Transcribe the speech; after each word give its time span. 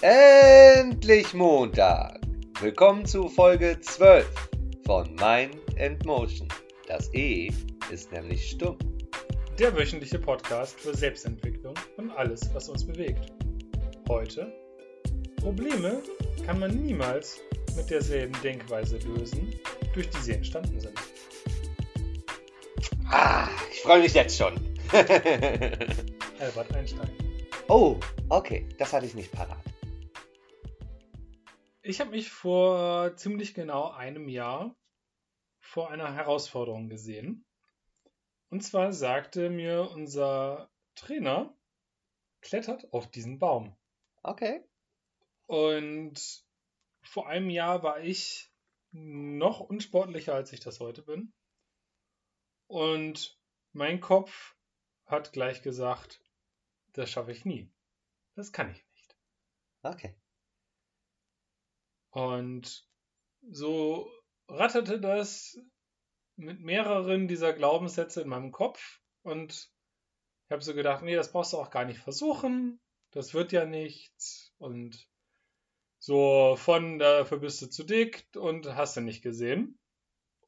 Endlich 0.00 1.34
Montag. 1.34 2.20
Willkommen 2.60 3.04
zu 3.04 3.28
Folge 3.28 3.80
12 3.80 4.28
von 4.86 5.12
Mind 5.16 5.56
and 5.76 6.06
Motion. 6.06 6.46
Das 6.86 7.12
E 7.14 7.50
ist 7.90 8.12
nämlich 8.12 8.50
stumm. 8.50 8.78
Der 9.58 9.76
wöchentliche 9.76 10.20
Podcast 10.20 10.78
für 10.78 10.96
Selbstentwicklung 10.96 11.74
und 11.96 12.12
alles, 12.12 12.48
was 12.54 12.68
uns 12.68 12.86
bewegt. 12.86 13.32
Heute 14.08 14.52
Probleme 15.40 16.00
kann 16.46 16.60
man 16.60 16.80
niemals 16.80 17.40
mit 17.74 17.90
derselben 17.90 18.40
Denkweise 18.40 18.98
lösen, 18.98 19.52
durch 19.94 20.08
die 20.10 20.18
sie 20.18 20.32
entstanden 20.34 20.78
sind. 20.78 20.96
Ah, 23.10 23.48
ich 23.72 23.80
freue 23.80 24.02
mich 24.02 24.14
jetzt 24.14 24.38
schon. 24.38 24.54
Albert 24.92 26.72
Einstein. 26.72 27.10
oh, 27.66 27.96
okay, 28.28 28.64
das 28.78 28.92
hatte 28.92 29.04
ich 29.04 29.14
nicht 29.14 29.32
parat. 29.32 29.58
Ich 31.88 32.00
habe 32.00 32.10
mich 32.10 32.28
vor 32.28 33.16
ziemlich 33.16 33.54
genau 33.54 33.90
einem 33.90 34.28
Jahr 34.28 34.76
vor 35.58 35.90
einer 35.90 36.12
Herausforderung 36.12 36.90
gesehen. 36.90 37.46
Und 38.50 38.60
zwar 38.60 38.92
sagte 38.92 39.48
mir 39.48 39.90
unser 39.90 40.70
Trainer, 40.94 41.56
klettert 42.42 42.92
auf 42.92 43.10
diesen 43.10 43.38
Baum. 43.38 43.74
Okay. 44.22 44.68
Und 45.46 46.44
vor 47.00 47.26
einem 47.26 47.48
Jahr 47.48 47.82
war 47.82 48.00
ich 48.02 48.52
noch 48.90 49.60
unsportlicher, 49.60 50.34
als 50.34 50.52
ich 50.52 50.60
das 50.60 50.80
heute 50.80 51.00
bin. 51.00 51.32
Und 52.66 53.40
mein 53.72 54.00
Kopf 54.00 54.56
hat 55.06 55.32
gleich 55.32 55.62
gesagt, 55.62 56.22
das 56.92 57.08
schaffe 57.08 57.32
ich 57.32 57.46
nie. 57.46 57.72
Das 58.34 58.52
kann 58.52 58.70
ich 58.70 58.86
nicht. 58.90 59.16
Okay. 59.82 60.14
Und 62.18 62.84
so 63.48 64.10
ratterte 64.48 65.00
das 65.00 65.56
mit 66.34 66.58
mehreren 66.60 67.28
dieser 67.28 67.52
Glaubenssätze 67.52 68.22
in 68.22 68.28
meinem 68.28 68.50
Kopf. 68.50 69.00
Und 69.22 69.52
ich 69.52 70.50
habe 70.50 70.62
so 70.62 70.74
gedacht, 70.74 71.04
nee, 71.04 71.14
das 71.14 71.30
brauchst 71.30 71.52
du 71.52 71.58
auch 71.58 71.70
gar 71.70 71.84
nicht 71.84 72.00
versuchen, 72.00 72.80
das 73.12 73.34
wird 73.34 73.52
ja 73.52 73.66
nichts. 73.66 74.52
Und 74.58 75.08
so 76.00 76.56
von 76.56 76.98
dafür 76.98 77.38
bist 77.38 77.62
du 77.62 77.66
zu 77.68 77.84
dick 77.84 78.26
und 78.34 78.74
hast 78.74 78.96
du 78.96 79.00
nicht 79.00 79.22
gesehen. 79.22 79.78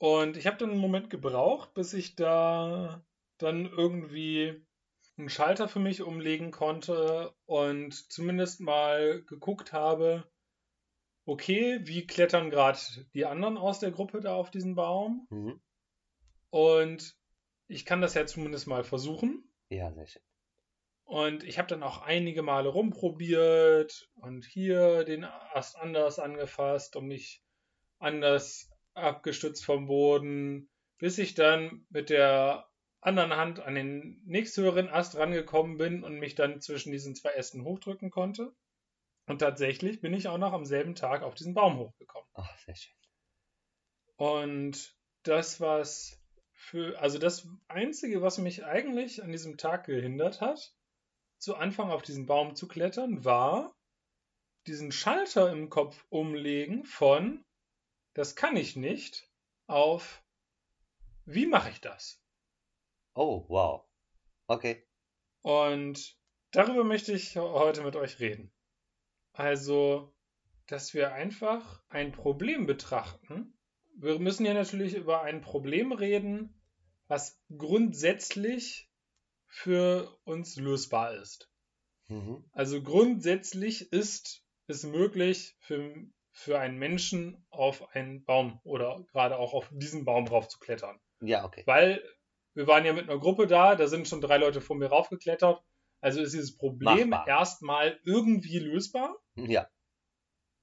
Und 0.01 0.37
ich 0.37 0.49
habe 0.49 0.57
dann 0.57 0.71
einen 0.71 0.81
Moment 0.81 1.09
gebraucht, 1.09 1.73
bis 1.75 1.93
ich 1.93 2.17
da 2.17 3.05
dann 3.39 3.67
irgendwie 3.67 4.61
einen 5.17 5.29
Schalter 5.29 5.69
für 5.69 5.79
mich 5.79 6.03
umlegen 6.03 6.51
konnte 6.51 7.33
und 7.47 7.95
zumindest 8.11 8.61
mal 8.61 9.23
geguckt 9.23 9.73
habe, 9.73 10.29
okay, 11.31 11.78
wie 11.84 12.06
klettern 12.06 12.50
gerade 12.50 12.78
die 13.14 13.25
anderen 13.25 13.56
aus 13.56 13.78
der 13.78 13.92
Gruppe 13.92 14.20
da 14.20 14.34
auf 14.34 14.50
diesen 14.50 14.75
Baum? 14.75 15.28
Mhm. 15.31 15.61
Und 16.50 17.17
ich 17.69 17.84
kann 17.84 18.00
das 18.00 18.14
ja 18.14 18.27
zumindest 18.27 18.67
mal 18.67 18.83
versuchen. 18.83 19.45
Ja, 19.69 19.92
sehr 19.92 20.09
schön. 20.09 20.22
Und 21.05 21.45
ich 21.45 21.59
habe 21.59 21.69
dann 21.69 21.84
auch 21.84 22.03
einige 22.03 22.42
Male 22.42 22.69
rumprobiert 22.69 24.11
und 24.14 24.45
hier 24.45 25.05
den 25.05 25.25
Ast 25.25 25.77
anders 25.77 26.19
angefasst 26.19 26.97
und 26.97 27.06
mich 27.06 27.44
anders 28.00 28.69
abgestützt 28.94 29.65
vom 29.65 29.87
Boden, 29.87 30.69
bis 30.98 31.19
ich 31.19 31.34
dann 31.34 31.87
mit 31.91 32.11
der 32.11 32.69
anderen 33.00 33.37
Hand 33.37 33.61
an 33.61 33.77
den 33.77 34.20
nächsthöheren 34.25 34.89
Ast 34.89 35.17
rangekommen 35.17 35.77
bin 35.78 36.03
und 36.03 36.19
mich 36.19 36.34
dann 36.34 36.61
zwischen 36.61 36.91
diesen 36.91 37.15
zwei 37.15 37.31
Ästen 37.31 37.65
hochdrücken 37.65 38.11
konnte. 38.11 38.53
Und 39.31 39.39
tatsächlich 39.39 40.00
bin 40.00 40.12
ich 40.12 40.27
auch 40.27 40.39
noch 40.39 40.53
am 40.53 40.64
selben 40.64 40.97
Tag 40.97 41.23
auf 41.23 41.36
diesen 41.36 41.55
Baum 41.55 41.78
hochgekommen. 41.78 42.28
Ach, 42.34 42.59
sehr 42.66 42.75
schön. 42.75 42.97
Und 44.16 44.97
das, 45.22 45.60
was 45.60 46.21
für, 46.50 46.99
also 46.99 47.19
das 47.19 47.47
Einzige, 47.69 48.22
was 48.22 48.38
mich 48.38 48.65
eigentlich 48.65 49.22
an 49.22 49.31
diesem 49.31 49.56
Tag 49.56 49.87
gehindert 49.87 50.41
hat, 50.41 50.75
zu 51.38 51.55
Anfang 51.55 51.93
auf 51.93 52.03
diesen 52.03 52.27
Baum 52.27 52.56
zu 52.56 52.66
klettern, 52.66 53.25
war 53.25 53.77
diesen 54.66 54.91
Schalter 54.91 55.53
im 55.53 55.71
Kopf 55.71 56.05
umlegen 56.09 56.84
von, 56.84 57.44
das 58.15 58.34
kann 58.34 58.56
ich 58.56 58.75
nicht, 58.75 59.31
auf, 59.69 60.25
wie 61.25 61.47
mache 61.47 61.71
ich 61.71 61.81
das? 61.81 62.21
Oh, 63.15 63.44
wow. 63.47 63.87
Okay. 64.49 64.84
Und 65.43 66.19
darüber 66.50 66.82
möchte 66.82 67.12
ich 67.12 67.37
heute 67.37 67.82
mit 67.82 67.94
euch 67.94 68.19
reden. 68.19 68.53
Also, 69.33 70.15
dass 70.67 70.95
wir 70.95 71.13
einfach 71.13 71.83
ein 71.89 72.13
Problem 72.13 72.67
betrachten. 72.67 73.59
Wir 73.97 74.19
müssen 74.19 74.47
ja 74.47 74.55
natürlich 74.55 74.95
über 74.95 75.23
ein 75.23 75.41
Problem 75.41 75.93
reden, 75.93 76.61
was 77.09 77.41
grundsätzlich 77.57 78.91
für 79.47 80.17
uns 80.25 80.57
lösbar 80.57 81.15
ist. 81.15 81.51
Mhm. 82.09 82.45
Also 82.53 82.83
grundsätzlich 82.83 83.93
ist 83.93 84.45
es 84.67 84.85
möglich 84.85 85.57
für, 85.59 85.95
für 86.33 86.59
einen 86.59 86.79
Menschen 86.79 87.45
auf 87.51 87.95
einen 87.95 88.25
Baum 88.25 88.61
oder 88.65 89.05
gerade 89.11 89.39
auch 89.39 89.55
auf 89.55 89.69
diesen 89.73 90.05
Baum 90.05 90.25
drauf 90.27 90.49
zu 90.49 90.59
klettern. 90.59 91.01
Ja, 91.21 91.45
okay. 91.45 91.65
Weil 91.67 92.03
wir 92.55 92.67
waren 92.67 92.85
ja 92.85 92.93
mit 92.93 93.09
einer 93.09 93.19
Gruppe 93.19 93.47
da, 93.47 93.77
da 93.77 93.87
sind 93.87 94.09
schon 94.09 94.21
drei 94.21 94.39
Leute 94.39 94.61
vor 94.61 94.77
mir 94.77 94.87
raufgeklettert. 94.87 95.62
Also 96.00 96.21
ist 96.21 96.33
dieses 96.33 96.56
Problem 96.56 97.11
Machbar. 97.11 97.28
erstmal 97.28 98.00
irgendwie 98.05 98.59
lösbar. 98.59 99.16
Ja. 99.34 99.69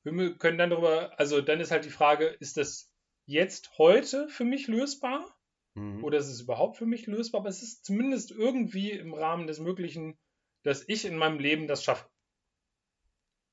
Wir 0.04 0.38
können 0.38 0.58
dann 0.58 0.70
darüber, 0.70 1.20
also 1.20 1.42
dann 1.42 1.60
ist 1.60 1.72
halt 1.72 1.86
die 1.86 1.90
Frage, 1.90 2.26
ist 2.28 2.58
das 2.58 2.92
jetzt 3.26 3.78
heute 3.78 4.28
für 4.30 4.46
mich 4.46 4.68
lösbar? 4.68 5.38
Mhm. 5.76 6.04
Oder 6.04 6.18
ist 6.18 6.30
es 6.30 6.42
überhaupt 6.42 6.78
für 6.78 6.86
mich 6.86 7.06
lösbar? 7.06 7.42
Aber 7.42 7.50
es 7.50 7.62
ist 7.62 7.86
zumindest 7.86 8.32
irgendwie 8.32 8.92
im 8.92 9.14
Rahmen 9.14 9.48
des 9.48 9.60
Möglichen, 9.60 10.18
dass 10.64 10.88
ich 10.88 11.06
in 11.06 11.18
meinem 11.18 11.40
Leben 11.40 11.68
das 11.68 11.84
schaffe. 11.84 12.10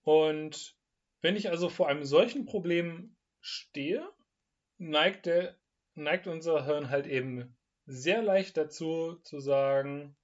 Und 0.03 0.77
wenn 1.21 1.37
ich 1.37 1.51
also 1.51 1.69
vor 1.69 1.89
einem 1.89 2.05
solchen 2.05 2.47
Problem 2.47 3.17
stehe, 3.41 4.07
neigt, 4.79 5.27
der, 5.27 5.59
neigt 5.95 6.27
unser 6.27 6.65
Hirn 6.65 6.91
halt 6.91 7.07
eben 7.07 7.57
sehr 7.87 8.23
leicht 8.23 8.57
dazu 8.57 9.17
zu 9.23 9.41
sagen, 9.41 10.17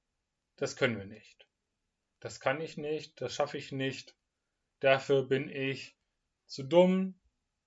das 0.57 0.77
können 0.77 0.99
wir 0.99 1.07
nicht. 1.07 1.47
Das 2.21 2.39
kann 2.39 2.61
ich 2.61 2.77
nicht, 2.77 3.21
das 3.21 3.35
schaffe 3.35 3.57
ich 3.59 3.73
nicht. 3.73 4.17
Dafür 4.81 5.27
bin 5.27 5.49
ich 5.49 5.97
zu 6.47 6.63
dumm, 6.63 7.19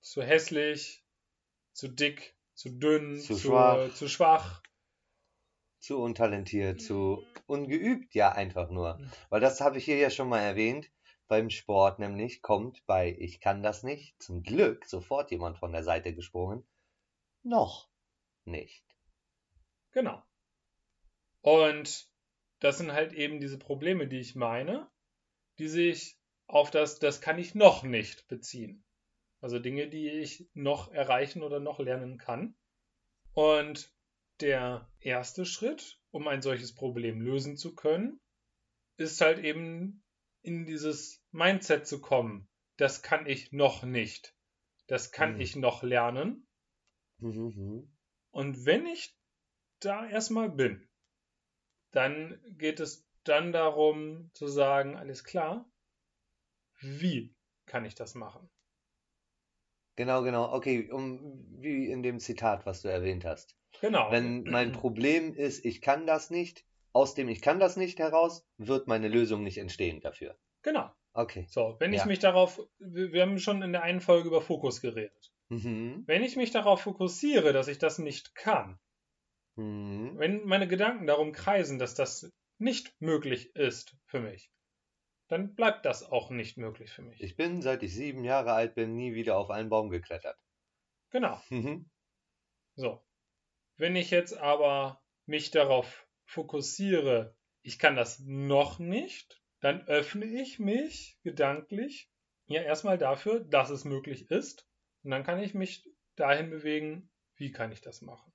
zu 0.02 0.22
hässlich, 0.22 1.04
zu 1.74 1.88
dick, 1.88 2.36
zu 2.54 2.70
dünn, 2.70 3.20
Zu 3.20 3.36
zu, 3.36 3.40
schwach. 3.40 3.94
zu 3.96 4.08
schwach. 4.08 4.64
Zu 5.80 6.00
untalentiert, 6.00 6.82
zu 6.82 7.26
ungeübt, 7.46 8.14
ja, 8.16 8.32
einfach 8.32 8.70
nur. 8.70 9.00
Weil 9.30 9.42
das 9.42 9.60
habe 9.60 9.80
ich 9.80 9.86
hier 9.86 9.98
ja 9.98 10.10
schon 10.10 10.30
mal 10.30 10.40
erwähnt. 10.40 10.90
Beim 11.28 11.50
Sport 11.50 12.00
nämlich 12.00 12.42
kommt 12.42 12.86
bei 12.86 13.16
Ich 13.20 13.40
kann 13.40 13.64
das 13.64 13.82
nicht 13.84 14.22
zum 14.22 14.44
Glück 14.44 14.86
sofort 14.86 15.32
jemand 15.32 15.58
von 15.58 15.72
der 15.72 15.84
Seite 15.84 16.14
gesprungen. 16.14 16.66
Noch 17.42 17.90
nicht. 18.46 18.86
Genau. 19.92 20.22
Und 21.42 22.08
das 22.64 22.78
sind 22.78 22.94
halt 22.94 23.12
eben 23.12 23.42
diese 23.42 23.60
Probleme, 23.60 24.08
die 24.08 24.20
ich 24.20 24.36
meine, 24.36 24.90
die 25.60 25.68
sich 25.68 26.18
auf 26.48 26.72
das, 26.72 26.98
das 26.98 27.20
kann 27.20 27.38
ich 27.38 27.56
noch 27.56 27.84
nicht 27.84 28.26
beziehen. 28.30 28.86
Also 29.42 29.60
Dinge, 29.60 29.90
die 29.90 30.10
ich 30.10 30.50
noch 30.54 30.90
erreichen 30.90 31.44
oder 31.44 31.60
noch 31.60 31.80
lernen 31.80 32.18
kann. 32.18 32.56
Und 33.34 33.94
der 34.40 34.90
erste 35.02 35.46
Schritt, 35.46 36.00
um 36.12 36.30
ein 36.30 36.42
solches 36.42 36.74
Problem 36.74 37.20
lösen 37.20 37.58
zu 37.58 37.76
können, 37.76 38.22
ist 38.96 39.20
halt 39.20 39.40
eben 39.40 40.02
in 40.42 40.66
dieses 40.66 41.22
Mindset 41.32 41.86
zu 41.86 42.00
kommen. 42.00 42.48
Das 42.78 43.02
kann 43.02 43.26
ich 43.28 43.52
noch 43.52 43.84
nicht. 43.84 44.34
Das 44.88 45.12
kann 45.12 45.34
Hm. 45.34 45.42
ich 45.42 45.58
noch 45.58 45.84
lernen. 45.84 46.48
Mhm. 47.18 47.94
Und 48.32 48.66
wenn 48.66 48.86
ich 48.86 49.18
da 49.82 50.08
erstmal 50.08 50.50
bin, 50.50 50.88
dann 51.94 52.40
geht 52.58 52.80
es 52.80 53.08
dann 53.24 53.54
darum 53.54 54.30
zu 54.34 54.48
sagen, 54.48 54.98
alles 54.98 55.24
klar, 55.24 55.66
wie 56.82 57.34
kann 57.66 57.86
ich 57.86 57.96
das 57.96 58.16
machen? 58.16 58.50
Genau, 59.96 60.24
genau. 60.24 60.52
Okay, 60.54 60.92
um, 60.92 61.46
wie 61.62 61.90
in 61.90 62.04
dem 62.04 62.20
Zitat, 62.20 62.66
was 62.66 62.82
du 62.82 62.90
erwähnt 62.90 63.26
hast. 63.26 63.56
Genau. 63.80 64.12
Wenn 64.12 64.44
mein 64.44 64.72
Problem 64.72 65.34
ist, 65.36 65.64
ich 65.66 65.82
kann 65.82 66.06
das 66.08 66.30
nicht, 66.30 66.66
aus 66.94 67.14
dem 67.16 67.30
ich 67.30 67.42
kann 67.42 67.60
das 67.60 67.78
nicht 67.78 68.00
heraus, 68.00 68.46
wird 68.58 68.88
meine 68.88 69.08
Lösung 69.08 69.44
nicht 69.44 69.58
entstehen 69.58 70.02
dafür. 70.02 70.38
Genau. 70.64 70.92
Okay. 71.14 71.46
So, 71.48 71.76
wenn 71.80 71.94
Ja. 71.94 72.00
ich 72.02 72.06
mich 72.06 72.20
darauf, 72.20 72.60
wir 72.80 73.14
wir 73.14 73.22
haben 73.22 73.38
schon 73.38 73.62
in 73.62 73.72
der 73.72 73.84
einen 73.84 74.02
Folge 74.02 74.28
über 74.28 74.42
Fokus 74.42 74.82
geredet. 74.82 75.32
Mhm. 75.50 76.04
Wenn 76.08 76.24
ich 76.24 76.36
mich 76.36 76.52
darauf 76.52 76.82
fokussiere, 76.82 77.54
dass 77.54 77.68
ich 77.68 77.78
das 77.78 78.00
nicht 78.00 78.34
kann, 78.36 78.80
Mhm. 79.56 80.18
wenn 80.18 80.46
meine 80.46 80.68
Gedanken 80.68 81.06
darum 81.06 81.32
kreisen, 81.32 81.78
dass 81.80 81.96
das 81.96 82.32
nicht 82.58 83.00
möglich 83.00 83.56
ist 83.56 83.96
für 84.06 84.20
mich, 84.20 84.50
dann 85.28 85.56
bleibt 85.56 85.86
das 85.86 86.04
auch 86.04 86.30
nicht 86.30 86.58
möglich 86.58 86.92
für 86.92 87.02
mich. 87.02 87.22
Ich 87.22 87.36
bin, 87.36 87.62
seit 87.62 87.84
ich 87.84 87.94
sieben 87.94 88.24
Jahre 88.24 88.54
alt 88.54 88.76
bin, 88.76 88.96
nie 88.96 89.14
wieder 89.14 89.38
auf 89.38 89.50
einen 89.50 89.70
Baum 89.70 89.90
geklettert. 89.90 90.38
Genau. 91.12 91.40
Mhm. 91.50 91.90
So. 92.76 93.04
Wenn 93.78 93.96
ich 93.96 94.12
jetzt 94.12 94.38
aber 94.38 95.02
mich 95.26 95.52
darauf 95.52 96.08
fokussiere, 96.26 97.36
ich 97.62 97.80
kann 97.80 97.96
das 97.96 98.20
noch 98.20 98.80
nicht, 98.80 99.42
dann 99.62 99.88
öffne 99.88 100.26
ich 100.26 100.60
mich 100.60 101.18
gedanklich 101.24 102.10
ja 102.48 102.62
erstmal 102.62 102.98
dafür, 102.98 103.40
dass 103.40 103.70
es 103.70 103.86
möglich 103.86 104.30
ist. 104.30 104.68
Und 105.04 105.12
dann 105.12 105.24
kann 105.24 105.40
ich 105.40 105.54
mich 105.54 105.90
dahin 106.16 106.50
bewegen, 106.50 107.10
wie 107.36 107.52
kann 107.52 107.72
ich 107.72 107.82
das 107.82 108.02
machen. 108.02 108.33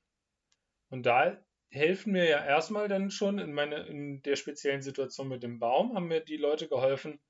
Und 0.90 1.04
da 1.06 1.42
helfen 1.70 2.12
mir 2.12 2.28
ja 2.28 2.44
erstmal 2.44 2.88
dann 2.88 3.10
schon 3.10 3.38
in, 3.38 3.52
meine, 3.54 3.86
in 3.86 4.22
der 4.22 4.36
speziellen 4.36 4.82
Situation 4.82 5.28
mit 5.28 5.42
dem 5.42 5.58
Baum, 5.58 5.94
haben 5.94 6.08
mir 6.08 6.20
die 6.20 6.36
Leute 6.36 6.68
geholfen, 6.68 7.20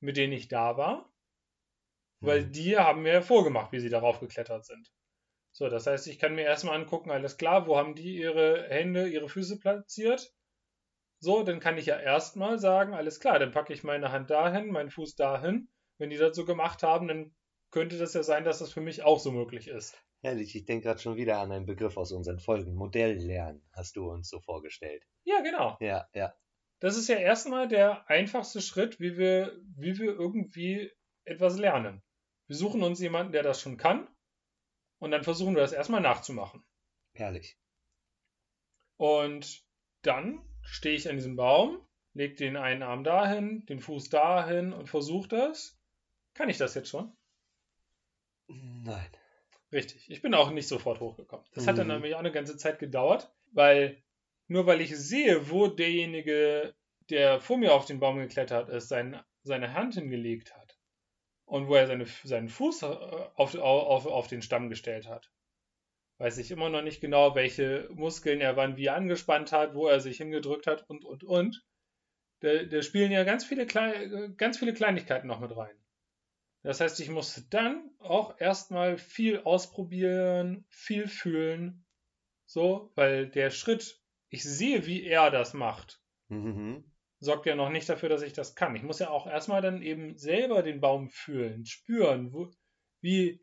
mit 0.00 0.16
denen 0.16 0.32
ich 0.34 0.48
da 0.48 0.76
war. 0.76 1.12
Weil 2.20 2.44
Mhm. 2.44 2.52
die 2.52 2.78
haben 2.78 3.02
mir 3.02 3.22
vorgemacht, 3.22 3.72
wie 3.72 3.80
sie 3.80 3.88
darauf 3.88 4.20
geklettert 4.20 4.64
sind. 4.64 4.92
So, 5.52 5.68
das 5.68 5.86
heißt, 5.86 6.06
ich 6.08 6.18
kann 6.18 6.34
mir 6.36 6.42
erstmal 6.44 6.76
angucken, 6.80 7.10
alles 7.10 7.38
klar, 7.38 7.66
wo 7.66 7.76
haben 7.76 7.94
die 7.94 8.16
ihre 8.18 8.68
Hände, 8.68 9.08
ihre 9.08 9.28
Füße 9.28 9.58
platziert? 9.60 10.34
So, 11.20 11.44
dann 11.44 11.60
kann 11.60 11.78
ich 11.78 11.86
ja 11.86 11.98
erstmal 12.00 12.58
sagen, 12.58 12.94
alles 12.94 13.20
klar, 13.20 13.38
dann 13.38 13.52
packe 13.52 13.72
ich 13.72 13.84
meine 13.84 14.12
Hand 14.12 14.30
dahin, 14.30 14.68
meinen 14.72 14.90
Fuß 14.90 15.16
dahin. 15.16 15.70
Wenn 15.98 16.10
die 16.10 16.16
das 16.18 16.36
so 16.36 16.44
gemacht 16.44 16.82
haben, 16.82 17.08
dann 17.08 17.36
könnte 17.70 17.98
das 17.98 18.14
ja 18.14 18.22
sein, 18.24 18.44
dass 18.44 18.60
das 18.60 18.72
für 18.72 18.80
mich 18.80 19.04
auch 19.04 19.20
so 19.20 19.32
möglich 19.32 19.68
ist. 19.68 19.96
Herrlich, 20.20 20.54
ich 20.56 20.64
denke 20.64 20.84
gerade 20.84 21.00
schon 21.00 21.16
wieder 21.16 21.38
an 21.38 21.52
einen 21.52 21.66
Begriff 21.66 21.96
aus 21.96 22.12
unseren 22.12 22.40
Folgen. 22.40 22.74
Modelllernen 22.74 23.62
hast 23.72 23.96
du 23.96 24.10
uns 24.10 24.28
so 24.28 24.40
vorgestellt. 24.40 25.04
Ja, 25.24 25.40
genau. 25.40 25.76
Ja, 25.80 26.08
ja. 26.12 26.34
Das 26.80 26.96
ist 26.96 27.08
ja 27.08 27.16
erstmal 27.16 27.68
der 27.68 28.08
einfachste 28.08 28.60
Schritt, 28.60 29.00
wie 29.00 29.16
wir, 29.16 29.60
wie 29.76 29.98
wir 29.98 30.12
irgendwie 30.14 30.92
etwas 31.24 31.58
lernen. 31.58 32.02
Wir 32.46 32.56
suchen 32.56 32.82
uns 32.82 33.00
jemanden, 33.00 33.32
der 33.32 33.42
das 33.42 33.60
schon 33.60 33.76
kann, 33.76 34.08
und 34.98 35.10
dann 35.10 35.22
versuchen 35.22 35.54
wir 35.54 35.62
das 35.62 35.72
erstmal 35.72 36.00
nachzumachen. 36.00 36.64
Herrlich. 37.14 37.56
Und 38.96 39.64
dann 40.02 40.42
stehe 40.62 40.96
ich 40.96 41.08
an 41.08 41.16
diesem 41.16 41.36
Baum, 41.36 41.86
lege 42.14 42.34
den 42.34 42.56
einen 42.56 42.82
Arm 42.82 43.04
dahin, 43.04 43.64
den 43.66 43.80
Fuß 43.80 44.08
dahin 44.08 44.72
und 44.72 44.88
versuche 44.88 45.28
das. 45.28 45.78
Kann 46.34 46.48
ich 46.48 46.58
das 46.58 46.74
jetzt 46.74 46.88
schon? 46.88 47.16
Nein. 48.48 49.10
Richtig. 49.72 50.10
Ich 50.10 50.22
bin 50.22 50.34
auch 50.34 50.50
nicht 50.50 50.66
sofort 50.68 51.00
hochgekommen. 51.00 51.46
Das 51.52 51.66
hat 51.66 51.78
dann 51.78 51.88
Mhm. 51.88 51.94
nämlich 51.94 52.14
auch 52.14 52.20
eine 52.20 52.32
ganze 52.32 52.56
Zeit 52.56 52.78
gedauert, 52.78 53.30
weil 53.52 54.02
nur 54.46 54.66
weil 54.66 54.80
ich 54.80 54.96
sehe, 54.96 55.50
wo 55.50 55.66
derjenige, 55.68 56.74
der 57.10 57.40
vor 57.40 57.58
mir 57.58 57.74
auf 57.74 57.84
den 57.84 58.00
Baum 58.00 58.18
geklettert 58.18 58.68
ist, 58.70 58.88
sein, 58.88 59.20
seine 59.42 59.74
Hand 59.74 59.94
hingelegt 59.94 60.54
hat 60.56 60.78
und 61.44 61.68
wo 61.68 61.74
er 61.74 61.86
seine, 61.86 62.06
seinen 62.24 62.48
Fuß 62.48 62.82
äh, 62.82 62.86
auf, 62.86 63.54
auf, 63.56 64.06
auf 64.06 64.26
den 64.28 64.42
Stamm 64.42 64.70
gestellt 64.70 65.06
hat, 65.06 65.30
weiß 66.18 66.38
ich 66.38 66.50
immer 66.50 66.70
noch 66.70 66.82
nicht 66.82 67.00
genau, 67.00 67.34
welche 67.34 67.88
Muskeln 67.92 68.40
er 68.40 68.56
wann 68.56 68.76
wie 68.76 68.88
angespannt 68.90 69.52
hat, 69.52 69.74
wo 69.74 69.86
er 69.88 70.00
sich 70.00 70.16
hingedrückt 70.18 70.66
hat 70.66 70.88
und, 70.88 71.04
und, 71.04 71.24
und. 71.24 71.64
Da, 72.40 72.62
da 72.64 72.82
spielen 72.82 73.12
ja 73.12 73.24
ganz 73.24 73.44
viele, 73.44 73.66
ganz 74.36 74.58
viele 74.58 74.72
Kleinigkeiten 74.72 75.26
noch 75.26 75.40
mit 75.40 75.56
rein. 75.56 75.76
Das 76.62 76.80
heißt, 76.80 77.00
ich 77.00 77.08
musste 77.10 77.42
dann 77.50 77.90
auch 77.98 78.40
erstmal 78.40 78.98
viel 78.98 79.40
ausprobieren, 79.40 80.64
viel 80.68 81.06
fühlen. 81.06 81.84
So, 82.46 82.92
weil 82.94 83.28
der 83.28 83.50
Schritt, 83.50 84.02
ich 84.28 84.42
sehe, 84.42 84.86
wie 84.86 85.04
er 85.04 85.30
das 85.30 85.54
macht, 85.54 86.02
Mhm. 86.28 86.84
sorgt 87.20 87.46
ja 87.46 87.54
noch 87.54 87.70
nicht 87.70 87.88
dafür, 87.88 88.08
dass 88.08 88.22
ich 88.22 88.32
das 88.32 88.54
kann. 88.54 88.76
Ich 88.76 88.82
muss 88.82 88.98
ja 88.98 89.10
auch 89.10 89.26
erstmal 89.26 89.62
dann 89.62 89.82
eben 89.82 90.16
selber 90.18 90.62
den 90.62 90.80
Baum 90.80 91.08
fühlen, 91.10 91.64
spüren, 91.64 92.32
wo, 92.32 92.50
wie, 93.00 93.40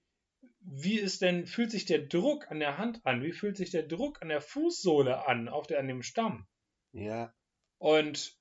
wie 0.60 1.00
ist 1.00 1.22
denn, 1.22 1.46
fühlt 1.48 1.72
sich 1.72 1.86
der 1.86 2.06
Druck 2.06 2.50
an 2.52 2.60
der 2.60 2.78
Hand 2.78 3.06
an? 3.06 3.24
Wie 3.24 3.32
fühlt 3.32 3.58
sich 3.58 3.72
der 3.72 3.84
Druck 3.84 4.22
an 4.22 4.30
der 4.30 4.42
Fußsohle 4.42 5.28
an, 5.28 5.48
auf 5.48 5.68
der, 5.68 5.80
an 5.80 5.88
dem 5.88 6.04
Stamm? 6.04 6.48
Ja. 6.92 7.34
Und 7.78 8.38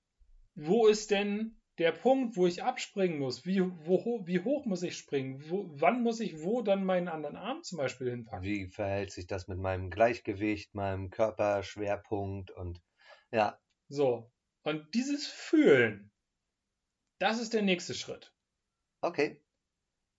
wo 0.55 0.87
ist 0.87 1.11
denn 1.11 1.61
der 1.79 1.93
Punkt, 1.93 2.37
wo 2.37 2.47
ich 2.47 2.62
abspringen 2.62 3.19
muss? 3.19 3.44
Wie, 3.47 3.61
wo, 3.61 4.23
wie 4.26 4.41
hoch 4.41 4.65
muss 4.65 4.82
ich 4.82 4.97
springen? 4.97 5.43
Wo, 5.49 5.67
wann 5.69 6.03
muss 6.03 6.21
ich 6.21 6.43
wo 6.43 6.62
dann 6.62 6.85
meinen 6.85 7.09
anderen 7.09 7.37
Arm 7.37 7.62
zum 7.62 7.79
Beispiel 7.79 8.11
hinpacken? 8.11 8.44
Wie 8.44 8.67
verhält 8.69 9.11
sich 9.11 9.26
das 9.26 9.49
mit 9.49 9.59
meinem 9.59 9.91
Gleichgewicht, 9.91 10.75
meinem 10.75 11.11
Körperschwerpunkt 11.11 12.50
und 12.50 12.81
ja. 13.32 13.59
So. 13.88 14.31
Und 14.62 14.94
dieses 14.94 15.26
Fühlen, 15.26 16.12
das 17.19 17.41
ist 17.41 17.53
der 17.53 17.62
nächste 17.62 17.94
Schritt. 17.94 18.32
Okay. 19.00 19.43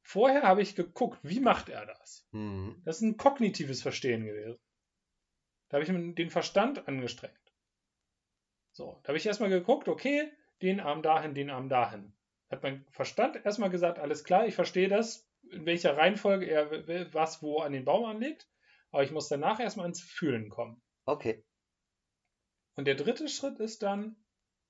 Vorher 0.02 0.44
habe 0.44 0.62
ich 0.62 0.76
geguckt, 0.76 1.20
wie 1.24 1.40
macht 1.40 1.70
er 1.70 1.86
das? 1.86 2.28
Mhm. 2.32 2.82
Das 2.86 2.98
ist 2.98 3.02
ein 3.02 3.18
kognitives 3.18 3.82
Verstehen 3.82 4.26
gewesen. 4.26 4.60
Da 5.70 5.78
habe 5.78 5.84
ich 5.84 6.16
den 6.16 6.30
Verstand 6.30 6.88
angestrengt. 6.88 7.34
So, 8.72 9.00
da 9.04 9.10
habe 9.10 9.18
ich 9.18 9.26
erstmal 9.26 9.50
geguckt, 9.50 9.88
okay, 9.88 10.32
den 10.62 10.80
Arm 10.80 11.02
dahin, 11.02 11.34
den 11.34 11.50
Arm 11.50 11.70
dahin. 11.70 12.14
Hat 12.50 12.64
mein 12.64 12.86
Verstand 12.92 13.44
erstmal 13.44 13.70
gesagt, 13.70 14.00
alles 14.00 14.24
klar, 14.24 14.48
ich 14.48 14.56
verstehe 14.56 14.88
das, 14.88 15.28
in 15.52 15.66
welcher 15.66 15.98
Reihenfolge 15.98 16.46
er 16.46 17.14
was 17.14 17.42
wo 17.42 17.60
an 17.60 17.74
den 17.74 17.86
Baum 17.86 18.06
anlegt, 18.06 18.50
aber 18.92 19.04
ich 19.04 19.12
muss 19.12 19.28
danach 19.28 19.60
erstmal 19.60 19.88
ins 19.88 20.02
Fühlen 20.02 20.50
kommen. 20.50 20.82
Okay. 21.06 21.44
Und 22.76 22.86
der 22.86 22.96
dritte 22.96 23.28
Schritt 23.30 23.60
ist 23.60 23.84
dann, 23.84 24.16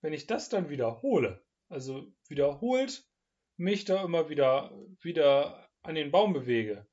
wenn 0.01 0.13
ich 0.13 0.27
das 0.27 0.49
dann 0.49 0.69
wiederhole, 0.69 1.43
also 1.69 2.11
wiederholt 2.27 3.07
mich 3.57 3.85
da 3.85 4.03
immer 4.03 4.29
wieder, 4.29 4.71
wieder 5.01 5.69
an 5.81 5.95
den 5.95 6.11
Baum 6.11 6.33
bewege, 6.33 6.87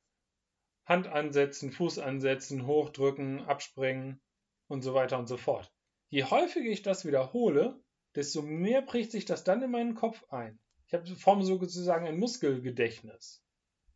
Hand 0.84 1.06
ansetzen, 1.08 1.72
Fuß 1.72 1.98
ansetzen, 1.98 2.66
hochdrücken, 2.66 3.40
abspringen 3.40 4.20
und 4.68 4.82
so 4.82 4.94
weiter 4.94 5.18
und 5.18 5.26
so 5.26 5.36
fort. 5.36 5.72
Je 6.08 6.24
häufiger 6.24 6.70
ich 6.70 6.82
das 6.82 7.04
wiederhole, 7.04 7.82
desto 8.14 8.42
mehr 8.42 8.82
bricht 8.82 9.10
sich 9.10 9.24
das 9.24 9.44
dann 9.44 9.62
in 9.62 9.70
meinen 9.70 9.94
Kopf 9.94 10.24
ein. 10.30 10.58
Ich 10.86 10.94
habe 10.94 11.06
form 11.16 11.42
sozusagen 11.42 12.06
ein 12.06 12.18
Muskelgedächtnis. 12.18 13.42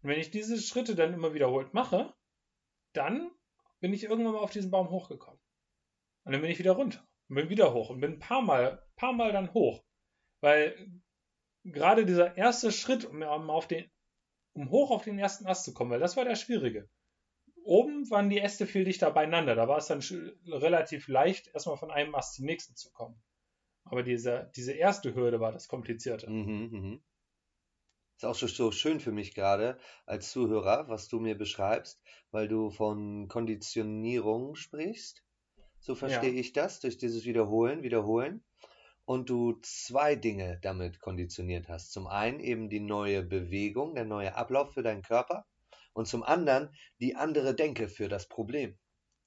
Und 0.03 0.11
wenn 0.11 0.21
ich 0.21 0.31
diese 0.31 0.61
Schritte 0.61 0.95
dann 0.95 1.13
immer 1.13 1.35
wiederholt 1.35 1.75
mache, 1.75 2.15
dann 2.93 3.31
bin 3.81 3.93
ich 3.93 4.05
irgendwann 4.05 4.35
mal 4.35 4.41
auf 4.41 4.53
diesen 4.53 4.71
Baum 4.71 4.91
hochgekommen. 4.91 5.41
Und 6.25 6.33
dann 6.33 6.41
bin 6.41 6.51
ich 6.51 6.59
wieder 6.59 6.73
runter 6.73 7.07
und 7.29 7.37
bin 7.37 7.49
wieder 7.51 7.75
hoch 7.75 7.91
und 7.91 8.01
bin 8.01 8.15
ein 8.15 8.19
paar 8.19 8.43
Mal, 8.43 8.83
paar 8.97 9.13
Mal 9.13 9.33
dann 9.33 9.53
hoch. 9.53 9.85
Weil 10.41 10.75
gerade 11.65 12.07
dieser 12.07 12.37
erste 12.37 12.73
Schritt, 12.73 13.05
um, 13.05 13.23
auf 13.23 13.69
den, 13.69 13.91
um 14.53 14.71
hoch 14.71 14.91
auf 14.91 15.05
den 15.05 15.19
ersten 15.19 15.47
Ast 15.47 15.65
zu 15.65 15.75
kommen, 15.75 15.91
weil 15.91 16.01
das 16.01 16.17
war 16.17 16.25
der 16.25 16.37
schwierige. 16.37 16.89
Oben 17.65 18.09
waren 18.11 18.31
die 18.31 18.39
Äste 18.39 18.67
viel 18.67 18.85
dichter 18.85 19.11
beieinander. 19.11 19.57
Da 19.57 19.67
war 19.67 19.79
es 19.79 19.87
dann 19.87 20.01
relativ 20.47 21.09
leicht, 21.09 21.49
erstmal 21.49 21.77
von 21.77 21.91
einem 21.91 22.15
Ast 22.15 22.37
zum 22.37 22.47
nächsten 22.47 22.77
zu 22.77 22.93
kommen. 22.93 23.21
Aber 23.87 24.03
diese, 24.03 24.51
diese 24.57 24.73
erste 24.73 25.15
Hürde 25.15 25.41
war 25.41 25.53
das 25.53 25.69
Komplizierte. 25.69 26.29
Mhm, 26.31 26.69
mhm. 26.71 27.03
Ist 28.17 28.25
auch 28.25 28.35
so, 28.35 28.47
so 28.47 28.71
schön 28.73 28.99
für 29.01 29.13
mich 29.13 29.35
gerade 29.35 29.79
als 30.07 30.31
Zuhörer, 30.31 30.89
was 30.89 31.09
du 31.09 31.21
mir 31.21 31.37
beschreibst, 31.37 32.03
weil 32.31 32.49
du 32.49 32.71
von 32.71 33.29
Konditionierung 33.29 34.55
sprichst. 34.55 35.23
So 35.81 35.95
verstehe 35.95 36.33
Ja. 36.33 36.41
ich 36.41 36.53
das, 36.53 36.81
durch 36.81 36.99
dieses 36.99 37.25
Wiederholen, 37.27 37.83
Wiederholen. 37.83 38.45
Und 39.05 39.31
du 39.31 39.61
zwei 39.63 40.17
Dinge 40.17 40.59
damit 40.63 40.99
konditioniert 41.01 41.69
hast. 41.69 41.93
Zum 41.93 42.09
einen 42.09 42.41
eben 42.41 42.69
die 42.69 42.81
neue 42.81 43.23
Bewegung, 43.23 43.95
der 43.95 44.05
neue 44.05 44.35
Ablauf 44.35 44.73
für 44.75 44.83
deinen 44.83 45.03
Körper. 45.03 45.47
Und 45.93 46.09
zum 46.09 46.25
anderen 46.25 46.75
die 47.01 47.15
andere 47.15 47.55
Denke 47.55 47.89
für 47.89 48.09
das 48.09 48.27
Problem. 48.29 48.77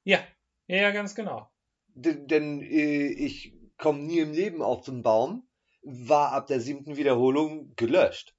Ja, 0.03 0.19
ja, 0.67 0.91
ganz 0.91 1.15
genau. 1.15 1.49
D 1.95 2.25
denn 2.25 2.61
äh, 2.61 3.07
ich 3.07 3.53
komme 3.79 3.99
nie 3.99 4.19
im 4.19 4.33
Leben 4.33 4.61
auf 4.61 4.81
den 4.81 5.01
Baum, 5.01 5.49
war 5.81 6.33
ab 6.33 6.47
der 6.47 6.59
siebten 6.59 6.97
Wiederholung 6.97 7.73
gelöscht. 7.75 8.35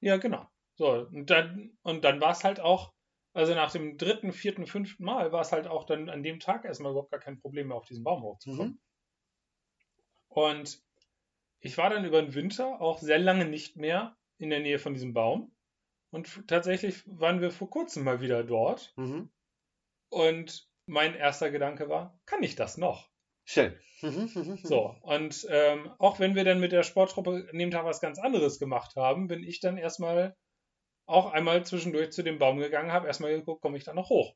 Ja, 0.00 0.16
genau. 0.16 0.46
So, 0.76 0.92
und 0.92 1.28
dann, 1.28 1.76
und 1.82 2.04
dann 2.04 2.20
war 2.20 2.30
es 2.30 2.44
halt 2.44 2.60
auch, 2.60 2.94
also 3.34 3.54
nach 3.54 3.72
dem 3.72 3.98
dritten, 3.98 4.32
vierten, 4.32 4.66
fünften 4.66 5.04
Mal 5.04 5.32
war 5.32 5.42
es 5.42 5.52
halt 5.52 5.66
auch 5.66 5.84
dann 5.84 6.08
an 6.08 6.22
dem 6.22 6.40
Tag 6.40 6.64
erstmal 6.64 6.92
überhaupt 6.92 7.10
gar 7.10 7.20
kein 7.20 7.40
Problem 7.40 7.68
mehr, 7.68 7.76
auf 7.76 7.86
diesen 7.86 8.04
Baum 8.04 8.22
hochzukommen. 8.22 8.72
Mhm. 8.72 8.80
Und 10.28 10.82
ich 11.60 11.76
war 11.76 11.90
dann 11.90 12.04
über 12.04 12.22
den 12.22 12.34
Winter 12.34 12.80
auch 12.80 12.98
sehr 12.98 13.18
lange 13.18 13.44
nicht 13.44 13.76
mehr 13.76 14.16
in 14.38 14.50
der 14.50 14.60
Nähe 14.60 14.78
von 14.78 14.94
diesem 14.94 15.12
Baum. 15.12 15.52
Und 16.10 16.46
tatsächlich 16.46 17.02
waren 17.06 17.40
wir 17.40 17.50
vor 17.50 17.68
kurzem 17.68 18.04
mal 18.04 18.20
wieder 18.20 18.44
dort. 18.44 18.94
Mhm. 18.96 19.30
Und 20.10 20.70
mein 20.86 21.14
erster 21.14 21.50
Gedanke 21.50 21.88
war, 21.88 22.18
kann 22.24 22.42
ich 22.42 22.54
das 22.54 22.78
noch? 22.78 23.10
Schön. 23.50 23.74
So, 24.62 24.94
und 25.00 25.46
ähm, 25.48 25.90
auch 25.98 26.20
wenn 26.20 26.34
wir 26.34 26.44
dann 26.44 26.60
mit 26.60 26.70
der 26.70 26.82
Sporttruppe 26.82 27.48
an 27.50 27.58
dem 27.58 27.70
Tag 27.70 27.86
was 27.86 28.00
ganz 28.00 28.18
anderes 28.18 28.58
gemacht 28.58 28.94
haben, 28.94 29.26
bin 29.26 29.42
ich 29.42 29.58
dann 29.60 29.78
erstmal 29.78 30.36
auch 31.06 31.32
einmal 31.32 31.64
zwischendurch 31.64 32.12
zu 32.12 32.22
dem 32.22 32.38
Baum 32.38 32.58
gegangen, 32.58 32.92
habe 32.92 33.06
erstmal 33.06 33.32
geguckt, 33.32 33.62
komme 33.62 33.78
ich 33.78 33.84
da 33.84 33.94
noch 33.94 34.10
hoch. 34.10 34.34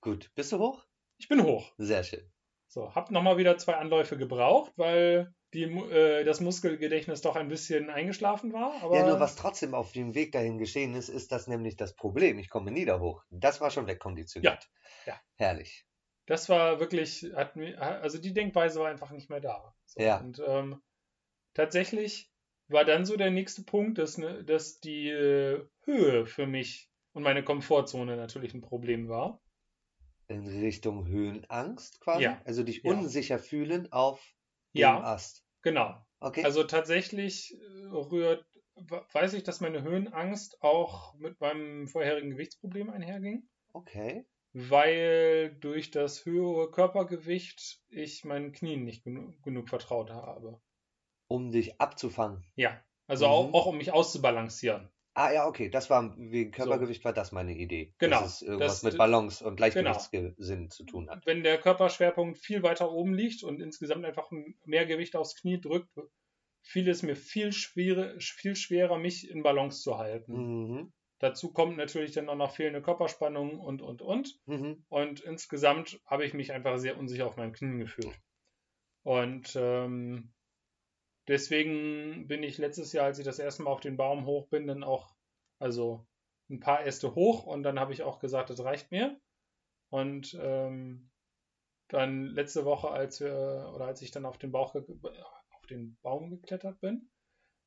Gut. 0.00 0.30
Bist 0.36 0.52
du 0.52 0.60
hoch? 0.60 0.86
Ich 1.18 1.26
bin 1.26 1.42
hoch. 1.42 1.72
Sehr 1.78 2.04
schön. 2.04 2.32
So, 2.68 2.94
hab 2.94 3.10
nochmal 3.10 3.38
wieder 3.38 3.58
zwei 3.58 3.74
Anläufe 3.74 4.16
gebraucht, 4.16 4.72
weil 4.76 5.34
die, 5.52 5.64
äh, 5.64 6.22
das 6.22 6.40
Muskelgedächtnis 6.40 7.22
doch 7.22 7.34
ein 7.34 7.48
bisschen 7.48 7.90
eingeschlafen 7.90 8.52
war. 8.52 8.80
Aber 8.82 8.96
Ja, 8.96 9.04
nur 9.04 9.18
was 9.18 9.34
trotzdem 9.34 9.74
auf 9.74 9.90
dem 9.90 10.14
Weg 10.14 10.30
dahin 10.30 10.58
geschehen 10.58 10.94
ist, 10.94 11.08
ist 11.08 11.32
das 11.32 11.48
nämlich 11.48 11.76
das 11.76 11.96
Problem. 11.96 12.38
Ich 12.38 12.48
komme 12.48 12.70
nie 12.70 12.84
da 12.84 13.00
hoch. 13.00 13.24
Das 13.30 13.60
war 13.60 13.72
schon 13.72 13.88
wegkonditioniert. 13.88 14.68
Ja, 15.06 15.14
ja. 15.14 15.20
Herrlich. 15.36 15.84
Das 16.26 16.48
war 16.48 16.80
wirklich, 16.80 17.26
hat 17.34 17.56
mir, 17.56 17.80
also 17.80 18.18
die 18.18 18.32
Denkweise 18.32 18.80
war 18.80 18.88
einfach 18.88 19.10
nicht 19.10 19.30
mehr 19.30 19.40
da. 19.40 19.74
So, 19.86 20.02
Ja. 20.02 20.18
Und 20.20 20.40
ähm, 20.46 20.82
tatsächlich 21.54 22.30
war 22.68 22.84
dann 22.84 23.04
so 23.04 23.16
der 23.16 23.30
nächste 23.30 23.62
Punkt, 23.62 23.98
dass, 23.98 24.18
ne, 24.18 24.42
dass 24.44 24.80
die 24.80 25.08
äh, 25.08 25.66
Höhe 25.84 26.26
für 26.26 26.46
mich 26.46 26.90
und 27.12 27.22
meine 27.22 27.44
Komfortzone 27.44 28.16
natürlich 28.16 28.54
ein 28.54 28.62
Problem 28.62 29.08
war. 29.08 29.40
In 30.26 30.46
Richtung 30.46 31.06
Höhenangst 31.06 32.00
quasi. 32.00 32.22
Ja. 32.24 32.40
Also 32.44 32.62
dich 32.62 32.82
Ja. 32.82 32.92
unsicher 32.92 33.38
fühlen 33.38 33.92
auf 33.92 34.20
dem 34.74 34.80
Ja. 34.80 35.02
Ast. 35.02 35.44
Genau. 35.62 35.94
Okay. 36.20 36.42
Also 36.44 36.64
tatsächlich 36.64 37.54
äh, 37.54 37.86
rührt, 37.88 38.46
we- 38.74 39.04
weiß 39.12 39.34
ich, 39.34 39.42
dass 39.42 39.60
meine 39.60 39.82
Höhenangst 39.82 40.62
auch 40.62 41.14
mit 41.18 41.38
meinem 41.40 41.86
vorherigen 41.86 42.30
Gewichtsproblem 42.30 42.88
einherging, 42.88 43.46
okay. 43.74 44.24
Weil 44.54 45.56
durch 45.60 45.90
das 45.90 46.24
höhere 46.24 46.70
Körpergewicht 46.70 47.80
ich 47.88 48.24
meinen 48.24 48.52
Knien 48.52 48.84
nicht 48.84 49.04
genu 49.04 49.34
genug 49.42 49.68
vertraut 49.68 50.10
habe. 50.10 50.60
Um 51.28 51.50
dich 51.50 51.80
abzufangen. 51.80 52.44
Ja, 52.54 52.80
also 53.06 53.26
Mhm. 53.26 53.30
auch, 53.32 53.52
auch 53.54 53.66
um 53.66 53.76
mich 53.78 53.92
auszubalancieren. 53.92 54.88
Ah 55.16 55.32
ja, 55.32 55.46
okay. 55.46 55.68
Das 55.68 55.90
war 55.90 56.14
wegen 56.16 56.50
Körpergewicht 56.50 57.04
war 57.04 57.12
das 57.12 57.30
meine 57.32 57.54
Idee. 57.56 57.94
Genau. 57.98 58.20
Dass 58.20 58.36
es 58.36 58.42
irgendwas 58.42 58.80
Das- 58.80 58.82
mit 58.84 58.96
Balance 58.98 59.44
und 59.44 59.56
Genau. 59.56 59.92
Gleichgewichtssinn 59.92 60.70
zu 60.70 60.84
tun 60.84 61.08
hat. 61.10 61.24
Wenn 61.26 61.42
der 61.44 61.58
Körperschwerpunkt 61.58 62.38
viel 62.38 62.62
weiter 62.62 62.90
oben 62.90 63.14
liegt 63.14 63.42
und 63.44 63.60
insgesamt 63.60 64.04
einfach 64.04 64.30
mehr 64.64 64.86
Gewicht 64.86 65.14
aufs 65.16 65.36
Knie 65.36 65.60
drückt, 65.60 65.88
fiel 66.62 66.88
es 66.88 67.02
mir 67.02 67.14
viel, 67.14 67.52
schwere, 67.52 68.18
viel 68.20 68.56
schwerer, 68.56 68.98
mich 68.98 69.28
in 69.30 69.42
Balance 69.42 69.82
zu 69.82 69.98
halten. 69.98 70.32
Mhm. 70.32 70.92
Dazu 71.24 71.54
kommt 71.54 71.78
natürlich 71.78 72.12
dann 72.12 72.28
auch 72.28 72.36
noch 72.36 72.54
fehlende 72.54 72.82
Körperspannung 72.82 73.58
und, 73.58 73.80
und, 73.80 74.02
und. 74.02 74.38
Mhm. 74.44 74.84
Und 74.90 75.20
insgesamt 75.20 75.98
habe 76.04 76.26
ich 76.26 76.34
mich 76.34 76.52
einfach 76.52 76.76
sehr 76.76 76.98
unsicher 76.98 77.26
auf 77.26 77.38
meinen 77.38 77.54
Knien 77.54 77.78
gefühlt. 77.78 78.14
Und 79.04 79.56
ähm, 79.56 80.34
deswegen 81.26 82.26
bin 82.26 82.42
ich 82.42 82.58
letztes 82.58 82.92
Jahr, 82.92 83.06
als 83.06 83.18
ich 83.18 83.24
das 83.24 83.38
erste 83.38 83.62
Mal 83.62 83.70
auf 83.70 83.80
den 83.80 83.96
Baum 83.96 84.26
hoch 84.26 84.48
bin, 84.48 84.66
dann 84.66 84.84
auch, 84.84 85.16
also 85.58 86.06
ein 86.50 86.60
paar 86.60 86.84
Äste 86.84 87.14
hoch 87.14 87.46
und 87.46 87.62
dann 87.62 87.80
habe 87.80 87.94
ich 87.94 88.02
auch 88.02 88.18
gesagt, 88.18 88.50
das 88.50 88.62
reicht 88.62 88.90
mir. 88.90 89.18
Und 89.88 90.38
ähm, 90.42 91.10
dann 91.88 92.26
letzte 92.26 92.66
Woche, 92.66 92.90
als 92.90 93.22
wir, 93.22 93.72
oder 93.74 93.86
als 93.86 94.02
ich 94.02 94.10
dann 94.10 94.26
auf 94.26 94.36
den 94.36 94.52
Bauch, 94.52 94.74
auf 94.74 95.66
den 95.70 95.96
Baum 96.02 96.28
geklettert 96.28 96.82
bin, 96.82 97.08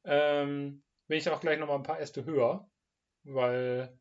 ähm, 0.04 0.84
bin 1.08 1.18
ich 1.18 1.28
auch 1.28 1.42
gleich 1.42 1.58
nochmal 1.58 1.78
ein 1.78 1.84
paar 1.84 2.00
Äste 2.00 2.24
höher, 2.24 2.70
weil 3.28 3.98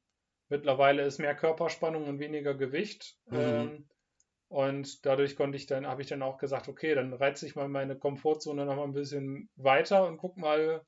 mittlerweile 0.49 1.03
ist 1.03 1.19
mehr 1.19 1.35
Körperspannung 1.35 2.07
und 2.07 2.19
weniger 2.19 2.55
Gewicht. 2.55 3.19
Mhm. 3.27 3.37
Ähm, 3.39 3.89
und 4.49 5.05
dadurch 5.05 5.35
konnte 5.35 5.57
ich 5.57 5.67
dann, 5.67 5.87
habe 5.87 6.03
ich 6.03 6.09
dann 6.09 6.23
auch 6.23 6.39
gesagt, 6.39 6.69
okay, 6.69 6.95
dann 6.95 7.13
reize 7.13 7.47
ich 7.47 7.57
mal 7.57 7.69
meine 7.69 7.99
Komfortzone 7.99 8.65
noch 8.65 8.77
mal 8.77 8.85
ein 8.85 8.93
bisschen 8.93 9.51
weiter 9.57 10.07
und 10.07 10.19
guck 10.19 10.37
mal, 10.37 10.87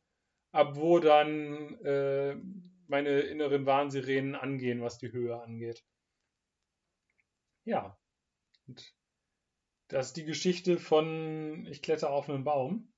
ab 0.52 0.76
wo 0.76 1.00
dann 1.00 1.74
äh, 1.84 2.36
meine 2.86 3.20
inneren 3.20 3.66
Warnsirenen 3.66 4.36
angehen, 4.36 4.80
was 4.80 4.98
die 4.98 5.12
Höhe 5.12 5.40
angeht. 5.40 5.84
Ja. 7.64 7.98
Und 8.66 8.94
das 9.88 10.08
ist 10.08 10.16
die 10.16 10.24
Geschichte 10.24 10.78
von 10.78 11.66
Ich 11.66 11.82
kletter 11.82 12.10
auf 12.10 12.30
einen 12.30 12.44
Baum. 12.44 12.92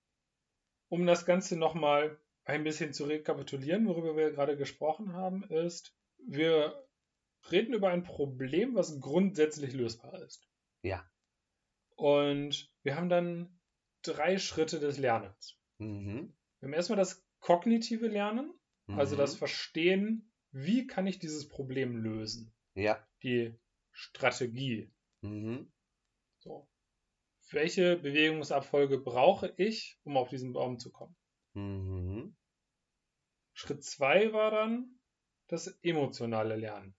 Um 0.88 1.06
das 1.06 1.24
Ganze 1.24 1.56
nochmal 1.56 2.20
ein 2.50 2.64
bisschen 2.64 2.92
zu 2.92 3.04
rekapitulieren, 3.04 3.86
worüber 3.86 4.16
wir 4.16 4.30
gerade 4.30 4.56
gesprochen 4.56 5.12
haben, 5.12 5.44
ist, 5.44 5.96
wir 6.18 6.86
reden 7.50 7.74
über 7.74 7.88
ein 7.88 8.02
Problem, 8.02 8.74
was 8.74 9.00
grundsätzlich 9.00 9.72
lösbar 9.72 10.22
ist. 10.22 10.48
Ja. 10.82 11.08
Und 11.96 12.72
wir 12.82 12.96
haben 12.96 13.08
dann 13.08 13.60
drei 14.02 14.38
Schritte 14.38 14.80
des 14.80 14.98
Lernens. 14.98 15.58
Mhm. 15.78 16.36
Wir 16.60 16.66
haben 16.68 16.74
erstmal 16.74 16.98
das 16.98 17.24
kognitive 17.40 18.08
Lernen, 18.08 18.52
also 18.86 19.14
Mhm. 19.14 19.18
das 19.18 19.36
Verstehen, 19.36 20.32
wie 20.50 20.86
kann 20.86 21.06
ich 21.06 21.18
dieses 21.18 21.48
Problem 21.48 21.96
lösen. 21.96 22.52
Ja. 22.74 23.06
Die 23.22 23.54
Strategie. 23.92 24.92
Mhm. 25.22 25.72
So. 26.38 26.68
Welche 27.50 27.96
Bewegungsabfolge 27.96 28.98
brauche 28.98 29.52
ich, 29.56 29.98
um 30.04 30.16
auf 30.16 30.28
diesen 30.28 30.52
Baum 30.52 30.78
zu 30.78 30.90
kommen? 30.92 31.16
Mhm. 31.54 32.36
Schritt 33.60 33.84
zwei 33.84 34.32
war 34.32 34.50
dann 34.50 34.98
das 35.48 35.66
emotionale 35.82 36.56
Lernen. 36.56 36.96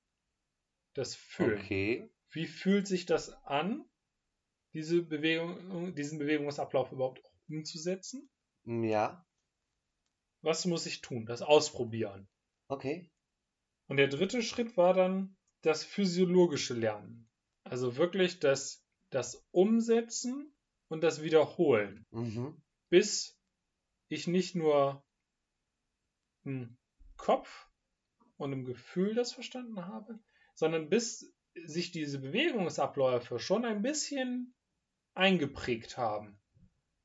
Das 0.93 1.15
Fühlen. 1.15 1.59
Okay. 1.59 2.11
Wie 2.29 2.45
fühlt 2.45 2.87
sich 2.87 3.07
das 3.07 3.31
an, 3.45 3.83
diese 4.73 5.01
Bewegung, 5.01 5.95
diesen 5.95 6.19
Bewegungsablauf 6.19 6.91
überhaupt 6.91 7.19
umzusetzen? 7.49 8.29
Ja. 8.65 9.25
Was 10.41 10.65
muss 10.65 10.85
ich 10.85 11.01
tun? 11.01 11.25
Das 11.25 11.41
Ausprobieren. 11.41 12.29
Okay. 12.67 13.09
Und 13.87 13.97
der 13.97 14.07
dritte 14.07 14.43
Schritt 14.43 14.77
war 14.77 14.93
dann 14.93 15.35
das 15.61 15.83
physiologische 15.83 16.75
Lernen. 16.75 17.27
Also 17.63 17.97
wirklich 17.97 18.39
das, 18.39 18.85
das 19.09 19.47
Umsetzen 19.49 20.53
und 20.89 21.01
das 21.01 21.23
Wiederholen. 21.23 22.05
Mhm. 22.11 22.61
Bis 22.89 23.35
ich 24.09 24.27
nicht 24.27 24.53
nur 24.53 25.03
im 26.43 26.77
Kopf 27.17 27.69
und 28.37 28.53
im 28.53 28.65
Gefühl 28.65 29.13
das 29.13 29.33
verstanden 29.33 29.85
habe, 29.85 30.19
sondern 30.55 30.89
bis 30.89 31.33
sich 31.53 31.91
diese 31.91 32.19
Bewegungsabläufe 32.19 33.39
schon 33.39 33.65
ein 33.65 33.81
bisschen 33.81 34.53
eingeprägt 35.13 35.97
haben. 35.97 36.39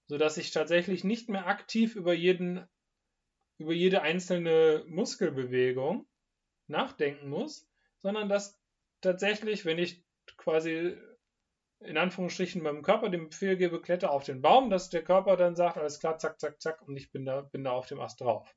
Sodass 0.07 0.37
ich 0.37 0.53
tatsächlich 0.53 1.05
nicht 1.05 1.29
mehr 1.29 1.47
aktiv 1.47 1.97
über 1.97 2.15
jeden, 2.15 2.67
über 3.59 3.73
jede 3.73 4.03
einzelne 4.03 4.85
Muskelbewegung 4.89 6.07
nachdenken 6.69 7.29
muss, 7.29 7.69
sondern 7.99 8.29
dass 8.29 8.61
tatsächlich, 9.01 9.65
wenn 9.65 9.79
ich 9.79 10.05
quasi 10.37 10.97
in 11.81 11.99
Anführungsstrichen 11.99 12.63
meinem 12.63 12.83
Körper 12.83 13.11
den 13.11 13.29
Befehl 13.29 13.57
gebe, 13.57 13.83
kletter 13.83 14.11
auf 14.11 14.25
den 14.25 14.41
Baum, 14.41 14.71
dass 14.71 14.91
der 14.91 15.05
Körper 15.05 15.37
dann 15.37 15.57
sagt, 15.57 15.77
alles 15.77 16.01
klar, 16.01 16.19
zack, 16.19 16.41
zack, 16.41 16.61
zack, 16.61 16.83
und 16.83 16.97
ich 16.97 17.11
bin 17.11 17.25
da, 17.27 17.43
bin 17.43 17.65
da 17.65 17.73
auf 17.73 17.87
dem 17.87 18.01
Ast 18.01 18.21
drauf. 18.21 18.57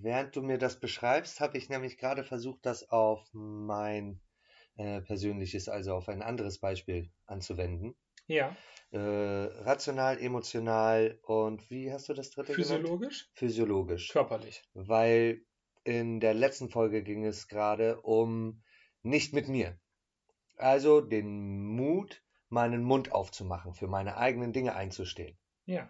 Während 0.00 0.34
du 0.34 0.42
mir 0.42 0.58
das 0.58 0.80
beschreibst, 0.80 1.40
habe 1.40 1.56
ich 1.58 1.68
nämlich 1.68 1.96
gerade 1.96 2.24
versucht, 2.24 2.66
das 2.66 2.90
auf 2.90 3.26
mein 3.32 4.20
äh, 4.76 5.00
persönliches, 5.00 5.68
also 5.68 5.94
auf 5.94 6.08
ein 6.08 6.22
anderes 6.22 6.58
Beispiel 6.58 7.10
anzuwenden. 7.26 7.94
Ja, 8.26 8.56
Äh, 8.90 8.98
rational, 8.98 10.18
emotional 10.20 11.18
und 11.22 11.70
wie 11.70 11.92
hast 11.92 12.08
du 12.08 12.14
das 12.14 12.30
dritte 12.30 12.54
genannt? 12.54 12.86
physiologisch, 12.86 13.30
Physiologisch. 13.34 14.12
körperlich. 14.12 14.62
Weil 14.74 15.44
in 15.84 16.20
der 16.20 16.34
letzten 16.34 16.68
Folge 16.70 17.02
ging 17.02 17.24
es 17.24 17.46
gerade 17.48 18.00
um 18.00 18.62
nicht 19.02 19.32
mit 19.32 19.48
mir. 19.48 19.78
Also 20.56 21.00
den 21.00 21.64
Mut, 21.64 22.24
meinen 22.48 22.82
Mund 22.82 23.12
aufzumachen, 23.12 23.74
für 23.74 23.88
meine 23.88 24.16
eigenen 24.16 24.52
Dinge 24.52 24.74
einzustehen. 24.74 25.36
Ja, 25.66 25.88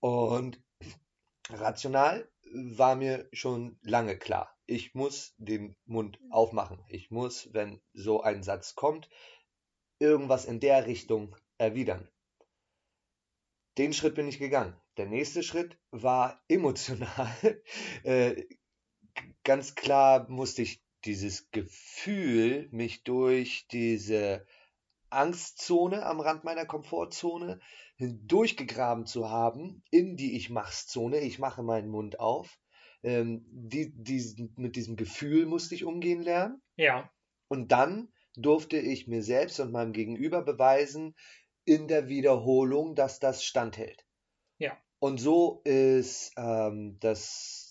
Und 0.00 0.62
rational 1.50 2.28
war 2.54 2.94
mir 2.94 3.28
schon 3.32 3.78
lange 3.82 4.16
klar. 4.16 4.56
Ich 4.66 4.94
muss 4.94 5.34
den 5.38 5.76
Mund 5.84 6.18
aufmachen. 6.30 6.82
Ich 6.88 7.10
muss, 7.10 7.52
wenn 7.52 7.80
so 7.92 8.22
ein 8.22 8.42
Satz 8.42 8.74
kommt, 8.74 9.08
irgendwas 9.98 10.44
in 10.44 10.60
der 10.60 10.86
Richtung 10.86 11.36
erwidern. 11.58 12.08
Den 13.76 13.92
Schritt 13.92 14.14
bin 14.14 14.28
ich 14.28 14.38
gegangen. 14.38 14.76
Der 14.96 15.06
nächste 15.06 15.42
Schritt 15.42 15.78
war 15.90 16.42
emotional. 16.48 17.34
Äh, 18.04 18.44
ganz 19.44 19.74
klar 19.74 20.28
musste 20.28 20.62
ich 20.62 20.82
dieses 21.04 21.50
Gefühl, 21.50 22.68
mich 22.70 23.02
durch 23.04 23.66
diese 23.68 24.46
Angstzone 25.14 26.04
am 26.04 26.20
Rand 26.20 26.44
meiner 26.44 26.66
Komfortzone 26.66 27.60
hindurchgegraben 27.96 29.06
zu 29.06 29.30
haben 29.30 29.82
in 29.90 30.16
die 30.16 30.36
Ich 30.36 30.50
mach's 30.50 30.86
Zone. 30.86 31.20
Ich 31.20 31.38
mache 31.38 31.62
meinen 31.62 31.88
Mund 31.88 32.20
auf. 32.20 32.58
Ähm, 33.02 33.44
die, 33.48 33.92
diesen, 33.94 34.52
mit 34.56 34.76
diesem 34.76 34.96
Gefühl 34.96 35.46
musste 35.46 35.74
ich 35.74 35.84
umgehen 35.84 36.22
lernen. 36.22 36.62
ja, 36.76 37.10
Und 37.48 37.72
dann 37.72 38.12
durfte 38.36 38.78
ich 38.78 39.06
mir 39.06 39.22
selbst 39.22 39.60
und 39.60 39.72
meinem 39.72 39.92
Gegenüber 39.92 40.42
beweisen 40.42 41.14
in 41.64 41.88
der 41.88 42.08
Wiederholung, 42.08 42.94
dass 42.94 43.20
das 43.20 43.44
standhält. 43.44 44.04
Ja. 44.58 44.76
Und 44.98 45.18
so 45.18 45.60
ist 45.64 46.32
ähm, 46.36 46.98
das 47.00 47.63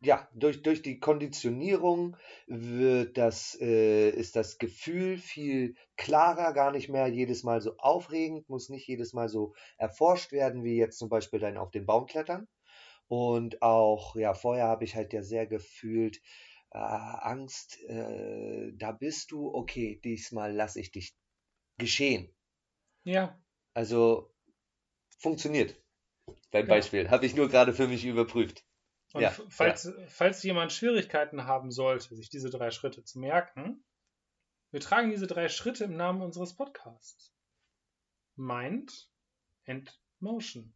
ja, 0.00 0.28
durch, 0.34 0.62
durch 0.62 0.82
die 0.82 1.00
Konditionierung 1.00 2.16
wird 2.46 3.18
das, 3.18 3.58
äh, 3.60 4.10
ist 4.10 4.36
das 4.36 4.58
Gefühl 4.58 5.18
viel 5.18 5.74
klarer, 5.96 6.52
gar 6.52 6.70
nicht 6.72 6.88
mehr 6.88 7.08
jedes 7.08 7.42
Mal 7.42 7.60
so 7.60 7.76
aufregend, 7.78 8.48
muss 8.48 8.68
nicht 8.68 8.86
jedes 8.86 9.12
Mal 9.12 9.28
so 9.28 9.54
erforscht 9.76 10.32
werden, 10.32 10.62
wie 10.64 10.76
jetzt 10.76 10.98
zum 10.98 11.08
Beispiel 11.08 11.40
dann 11.40 11.56
auf 11.56 11.70
den 11.70 11.86
Baum 11.86 12.06
klettern. 12.06 12.46
Und 13.08 13.62
auch, 13.62 14.16
ja, 14.16 14.34
vorher 14.34 14.66
habe 14.68 14.84
ich 14.84 14.94
halt 14.96 15.12
ja 15.12 15.22
sehr 15.22 15.46
gefühlt, 15.46 16.18
äh, 16.72 16.78
Angst, 16.78 17.80
äh, 17.88 18.72
da 18.76 18.92
bist 18.92 19.32
du, 19.32 19.52
okay, 19.54 20.00
diesmal 20.04 20.54
lasse 20.54 20.80
ich 20.80 20.92
dich 20.92 21.16
geschehen. 21.78 22.34
Ja. 23.04 23.40
Also 23.74 24.34
funktioniert. 25.18 25.82
Beim 26.52 26.66
Ja. 26.66 26.68
Beispiel. 26.68 27.10
Habe 27.10 27.26
ich 27.26 27.36
nur 27.36 27.48
gerade 27.48 27.74
für 27.74 27.88
mich 27.88 28.04
überprüft. 28.06 28.66
Und 29.12 29.22
Ja, 29.22 29.30
falls, 29.48 29.92
falls 30.08 30.42
jemand 30.42 30.72
Schwierigkeiten 30.72 31.44
haben 31.44 31.70
sollte, 31.70 32.14
sich 32.14 32.28
diese 32.28 32.50
drei 32.50 32.70
Schritte 32.70 33.04
zu 33.04 33.18
merken, 33.18 33.82
wir 34.70 34.80
tragen 34.80 35.10
diese 35.10 35.26
drei 35.26 35.48
Schritte 35.48 35.84
im 35.84 35.96
Namen 35.96 36.20
unseres 36.20 36.54
Podcasts. 36.54 37.32
Mind 38.36 39.10
and 39.66 39.98
Motion. 40.20 40.74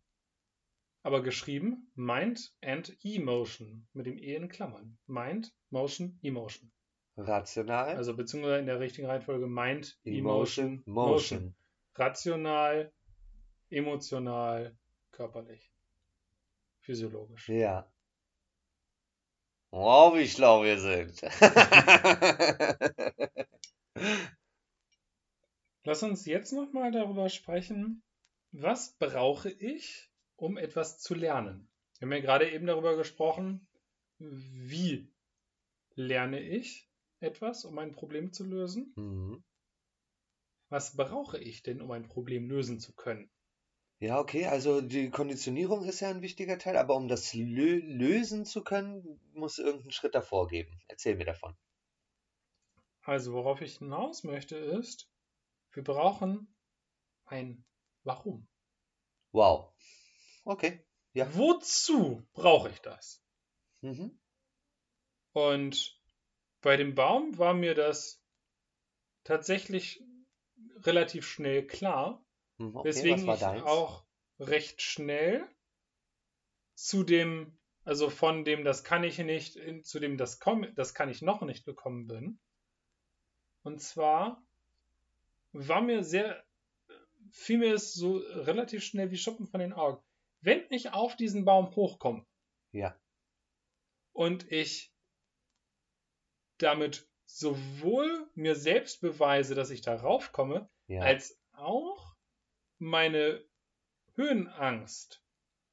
Aber 1.03 1.23
geschrieben 1.23 1.91
Mind 1.95 2.55
and 2.63 2.97
Emotion 3.05 3.87
mit 3.93 4.07
dem 4.07 4.17
E 4.17 4.35
in 4.35 4.49
Klammern. 4.49 4.99
Mind, 5.07 5.53
Motion, 5.71 6.19
Emotion. 6.23 6.73
Rational. 7.17 7.97
Also 7.97 8.17
beziehungsweise 8.17 8.59
in 8.61 8.67
der 8.67 8.81
richtigen 8.81 9.07
Reihenfolge 9.07 9.47
Mind, 9.47 9.99
Emotion, 10.05 10.83
Emotion, 10.83 10.83
Motion. 10.87 11.39
Motion. 11.45 11.55
Rational, 11.95 12.93
emotional, 13.69 14.77
körperlich. 15.11 15.71
Physiologisch. 16.81 17.49
Ja. 17.49 17.87
Wow, 19.73 20.15
wie 20.15 20.29
schlau 20.29 20.63
wir 20.65 20.79
sind. 20.79 21.23
Lass 25.85 26.03
uns 26.03 26.27
jetzt 26.27 26.53
nochmal 26.53 26.93
darüber 26.93 27.31
sprechen, 27.31 28.03
was 28.51 28.99
brauche 28.99 29.49
ich, 29.49 30.11
um 30.37 30.59
etwas 30.59 30.99
zu 30.99 31.15
lernen? 31.15 31.71
Wir 31.99 32.07
haben 32.07 32.13
ja 32.13 32.21
gerade 32.21 32.51
eben 32.51 32.67
darüber 32.67 32.99
gesprochen, 32.99 33.67
wie 34.19 35.11
lerne 35.95 36.41
ich 36.41 36.91
etwas, 37.21 37.65
um 37.65 37.79
ein 37.79 37.93
Problem 37.93 38.31
zu 38.31 38.45
lösen? 38.45 38.93
Mhm. 38.97 39.43
Was 40.69 40.97
brauche 40.97 41.39
ich 41.39 41.63
denn, 41.63 41.81
um 41.81 41.91
ein 41.93 42.09
Problem 42.09 42.51
lösen 42.51 42.79
zu 42.79 42.95
können? 42.95 43.32
Ja, 44.03 44.19
okay, 44.19 44.47
also 44.47 44.81
die 44.81 45.11
Konditionierung 45.11 45.85
ist 45.85 46.01
ja 46.01 46.11
ein 46.11 46.23
wichtiger 46.23 46.59
Teil, 46.59 46.77
aber 46.77 46.97
um 46.97 47.07
das 47.07 47.35
lö 47.35 47.81
lösen 47.85 48.45
zu 48.45 48.65
können, 48.65 49.21
muss 49.33 49.61
irgendein 49.61 49.93
Schritt 49.93 50.17
davor 50.17 50.49
geben. 50.49 50.81
Erzähl 50.89 51.15
mir 51.15 51.25
davon. 51.25 51.57
Also 53.03 53.33
worauf 53.33 53.61
ich 53.61 53.79
hinaus 53.79 54.25
möchte 54.25 54.57
ist, 54.57 55.09
wir 55.71 55.85
brauchen 55.85 56.53
ein 57.27 57.65
Warum. 58.03 58.49
Wow. 59.31 59.73
Okay. 60.45 60.85
Ja. 61.13 61.33
Wozu 61.37 62.27
brauche 62.33 62.71
ich 62.71 62.81
das? 62.81 63.23
Mhm. 63.83 64.19
Und 65.31 65.97
bei 66.61 66.77
dem 66.77 66.97
Baum 66.97 67.39
war 67.39 67.55
mir 67.55 67.77
das 67.77 68.21
tatsächlich 69.23 70.03
relativ 70.81 71.25
schnell 71.25 71.65
klar, 71.69 72.21
Okay, 72.75 72.89
weswegen 72.89 73.27
was 73.27 73.41
ich 73.41 73.63
auch 73.63 74.05
recht 74.39 74.83
schnell 74.83 75.47
zu 76.75 77.05
dem, 77.05 77.57
also 77.85 78.11
von 78.11 78.45
dem 78.45 78.65
das 78.65 78.85
kann 78.85 79.05
ich 79.05 79.19
nicht, 79.19 79.59
zu 79.85 80.01
dem 80.01 80.17
das, 80.17 80.41
komm, 80.41 80.67
das 80.75 80.95
kann 80.95 81.09
ich 81.09 81.23
noch 81.23 81.43
nicht 81.43 81.65
gekommen 81.65 82.07
bin. 82.07 82.39
Und 83.63 83.81
zwar 83.81 84.43
war 85.53 85.81
mir 85.81 86.03
sehr, 86.03 86.43
fiel 87.31 87.59
mir 87.59 87.75
es 87.75 87.93
so 87.95 88.17
relativ 88.17 88.83
schnell 88.83 89.11
wie 89.11 89.19
Schuppen 89.19 89.47
von 89.47 89.61
den 89.61 89.73
Augen. 89.73 90.03
Wenn 90.41 90.65
ich 90.71 90.93
auf 90.93 91.17
diesen 91.17 91.45
Baum 91.45 91.75
hochkomme 91.77 92.27
Ja. 92.73 92.99
und 94.13 94.51
ich 94.51 94.93
damit 96.59 97.07
sowohl 97.27 98.29
mir 98.35 98.57
selbst 98.57 99.01
beweise, 99.01 99.55
dass 99.55 99.71
ich 99.71 99.83
darauf 99.83 100.33
komme, 100.33 100.69
Ja. 100.89 101.03
als 101.03 101.39
auch 101.53 102.02
meine 102.83 103.45
Höhenangst 104.17 105.23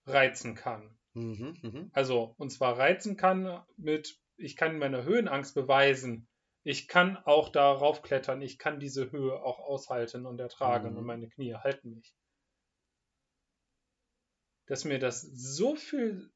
reizen 0.06 0.56
kann. 0.56 0.98
Mhm, 1.14 1.58
mhm. 1.62 1.92
Also, 1.94 2.36
und 2.38 2.52
zwar 2.52 2.78
reizen 2.78 3.18
kann 3.18 3.64
mit, 3.78 4.20
ich 4.38 4.56
kann 4.56 4.78
meine 4.80 5.04
Höhenangst 5.04 5.56
beweisen. 5.56 6.28
Ich 6.64 6.88
kann 6.88 7.18
auch 7.18 7.50
darauf 7.50 8.02
klettern. 8.04 8.42
Ich 8.42 8.60
kann 8.60 8.80
diese 8.80 9.12
Höhe 9.12 9.42
auch 9.44 9.60
aushalten 9.60 10.26
und 10.26 10.40
ertragen 10.40 10.92
Mhm. 10.92 10.98
und 10.98 11.06
meine 11.06 11.30
Knie 11.30 11.56
halten 11.56 11.96
mich. 11.96 12.14
Dass 14.68 14.86
mir 14.86 15.00
das 15.00 15.22
so 15.22 15.76
viel 15.76 16.32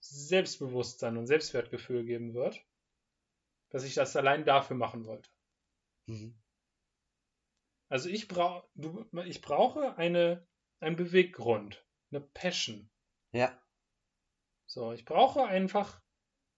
Selbstbewusstsein 0.00 1.16
und 1.16 1.26
Selbstwertgefühl 1.26 2.04
geben 2.04 2.34
wird, 2.34 2.62
dass 3.70 3.84
ich 3.84 3.94
das 3.94 4.14
allein 4.14 4.44
dafür 4.44 4.76
machen 4.76 5.06
wollte. 5.06 5.30
Mhm. 6.08 6.34
Also 7.88 8.08
ich, 8.08 8.28
brauch, 8.28 8.68
du, 8.74 9.06
ich 9.24 9.40
brauche 9.40 9.96
eine, 9.96 10.46
einen 10.80 10.96
Beweggrund, 10.96 11.84
eine 12.10 12.20
Passion. 12.20 12.90
Ja. 13.32 13.58
So, 14.66 14.92
ich 14.92 15.04
brauche 15.04 15.44
einfach 15.44 16.00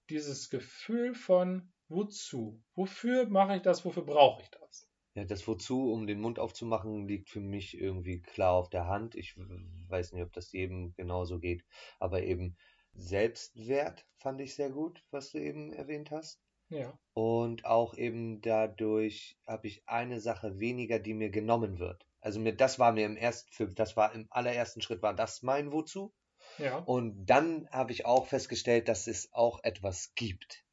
dieses 0.08 0.50
Gefühl 0.50 1.14
von 1.14 1.72
wozu? 1.88 2.62
Wofür 2.74 3.28
mache 3.28 3.56
ich 3.56 3.62
das? 3.62 3.84
Wofür 3.84 4.04
brauche 4.04 4.42
ich 4.42 4.50
das? 4.50 4.88
Ja, 5.14 5.24
das 5.24 5.46
Wozu, 5.46 5.92
um 5.92 6.06
den 6.06 6.20
Mund 6.20 6.38
aufzumachen, 6.38 7.06
liegt 7.06 7.30
für 7.30 7.40
mich 7.40 7.76
irgendwie 7.76 8.22
klar 8.22 8.52
auf 8.54 8.70
der 8.70 8.86
Hand. 8.86 9.16
Ich 9.16 9.36
weiß 9.36 10.12
nicht, 10.12 10.22
ob 10.22 10.32
das 10.32 10.52
jedem 10.52 10.94
genauso 10.94 11.40
geht, 11.40 11.64
aber 11.98 12.22
eben 12.22 12.56
Selbstwert 12.94 14.06
fand 14.18 14.40
ich 14.40 14.54
sehr 14.54 14.70
gut, 14.70 15.04
was 15.10 15.30
du 15.30 15.38
eben 15.38 15.72
erwähnt 15.72 16.10
hast. 16.10 16.40
Ja, 16.70 16.98
Und 17.14 17.64
auch 17.66 17.94
eben 17.94 18.40
dadurch 18.40 19.38
habe 19.46 19.66
ich 19.68 19.88
eine 19.88 20.20
Sache 20.20 20.59
weniger, 20.61 20.98
die 20.98 21.14
mir 21.14 21.30
genommen 21.30 21.78
wird. 21.78 22.06
Also 22.20 22.40
mir, 22.40 22.54
das 22.56 22.78
war 22.78 22.92
mir 22.92 23.06
im 23.06 23.16
ersten, 23.16 23.52
für, 23.52 23.66
das 23.68 23.96
war 23.96 24.12
im 24.14 24.26
allerersten 24.30 24.80
Schritt 24.83 25.02
war 25.02 25.14
das 25.14 25.42
mein 25.42 25.72
Wozu. 25.72 26.14
ja, 26.59 26.78
Und 26.78 27.26
dann 27.26 27.68
habe 27.70 27.92
ich 27.92 28.06
auch 28.06 28.26
festgestellt, 28.26 28.88
dass 28.88 29.06
es 29.06 29.33
auch 29.33 29.62
etwas 29.64 30.14
gibt. 30.14 30.64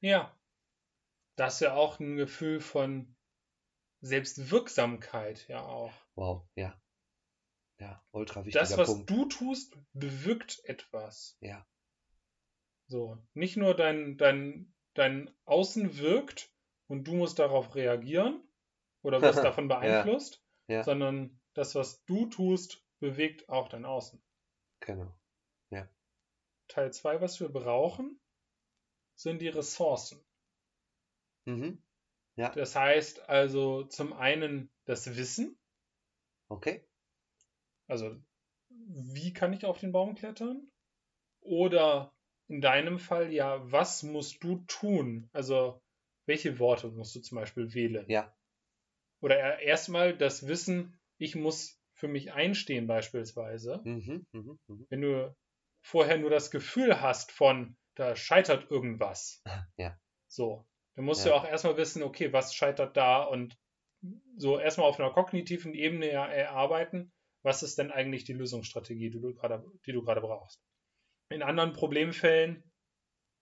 ja. 0.00 0.36
Das 1.36 1.54
ist 1.54 1.60
ja 1.60 1.74
auch 1.74 1.98
ein 2.00 2.16
Gefühl 2.16 2.60
von 2.60 3.16
Selbstwirksamkeit, 4.02 5.48
ja 5.48 5.62
auch. 5.62 5.92
Wow, 6.14 6.46
ja. 6.54 6.80
Ja, 7.78 8.04
ultra 8.10 8.44
wichtiger 8.44 8.60
Das, 8.60 8.76
was 8.76 8.88
Punkt. 8.88 9.10
du 9.10 9.24
tust, 9.26 9.76
bewirkt 9.94 10.60
etwas. 10.64 11.38
Ja. 11.40 11.66
So, 12.88 13.16
nicht 13.34 13.56
nur 13.56 13.74
dein, 13.74 14.18
dein, 14.18 14.74
dein 15.00 15.34
Außen 15.46 15.98
wirkt 15.98 16.54
und 16.86 17.04
du 17.04 17.14
musst 17.14 17.38
darauf 17.38 17.74
reagieren 17.74 18.42
oder 19.02 19.20
wirst 19.22 19.42
davon 19.42 19.68
beeinflusst, 19.68 20.44
Ja. 20.68 20.84
sondern 20.84 21.40
das, 21.54 21.74
was 21.74 22.04
du 22.04 22.26
tust, 22.26 22.84
bewegt 23.00 23.48
auch 23.48 23.68
dein 23.68 23.84
Außen. 23.84 24.22
Genau. 24.80 25.12
Teil 26.68 26.92
2, 26.92 27.20
was 27.20 27.40
wir 27.40 27.48
brauchen, 27.48 28.20
sind 29.16 29.42
die 29.42 29.48
Ressourcen. 29.48 30.24
Mhm. 31.44 31.82
Das 32.36 32.76
heißt 32.76 33.28
also 33.28 33.82
zum 33.84 34.12
einen 34.12 34.70
das 34.84 35.16
Wissen, 35.16 35.58
Okay. 36.48 36.86
also 37.88 38.16
wie 38.68 39.32
kann 39.32 39.52
ich 39.52 39.64
auf 39.64 39.78
den 39.78 39.90
Baum 39.90 40.14
klettern? 40.14 40.70
Oder 41.40 42.14
in 42.50 42.60
deinem 42.60 42.98
Fall 42.98 43.32
ja, 43.32 43.60
was 43.70 44.02
musst 44.02 44.42
du 44.42 44.64
tun? 44.66 45.28
Also 45.32 45.80
welche 46.26 46.58
Worte 46.58 46.88
musst 46.88 47.14
du 47.14 47.20
zum 47.20 47.36
Beispiel 47.36 47.72
wählen? 47.74 48.08
Ja. 48.08 48.34
Oder 49.22 49.60
erstmal 49.60 50.16
das 50.16 50.48
Wissen, 50.48 50.98
ich 51.18 51.36
muss 51.36 51.80
für 51.94 52.08
mich 52.08 52.32
einstehen 52.32 52.86
beispielsweise. 52.86 53.82
Mhm. 53.84 54.26
Mhm. 54.32 54.58
Mhm. 54.66 54.86
Wenn 54.88 55.00
du 55.02 55.36
vorher 55.82 56.18
nur 56.18 56.30
das 56.30 56.50
Gefühl 56.50 57.00
hast 57.00 57.30
von, 57.32 57.76
da 57.94 58.16
scheitert 58.16 58.70
irgendwas. 58.70 59.42
Ja. 59.76 59.98
So. 60.28 60.66
Dann 60.96 61.04
musst 61.04 61.24
Ja. 61.24 61.32
du 61.32 61.36
auch 61.36 61.44
erstmal 61.44 61.76
wissen, 61.76 62.02
okay, 62.02 62.32
was 62.32 62.54
scheitert 62.54 62.96
da 62.96 63.22
und 63.22 63.56
so 64.36 64.58
erstmal 64.58 64.88
auf 64.88 64.98
einer 64.98 65.10
kognitiven 65.12 65.74
Ebene 65.74 66.10
ja 66.10 66.26
erarbeiten, 66.26 67.12
was 67.42 67.62
ist 67.62 67.78
denn 67.78 67.90
eigentlich 67.90 68.24
die 68.24 68.32
Lösungsstrategie, 68.32 69.10
die 69.10 69.20
du 69.20 69.34
gerade, 69.34 69.64
die 69.86 69.92
du 69.92 70.02
gerade 70.02 70.20
brauchst. 70.20 70.60
In 71.30 71.42
anderen 71.42 71.72
Problemfällen 71.72 72.62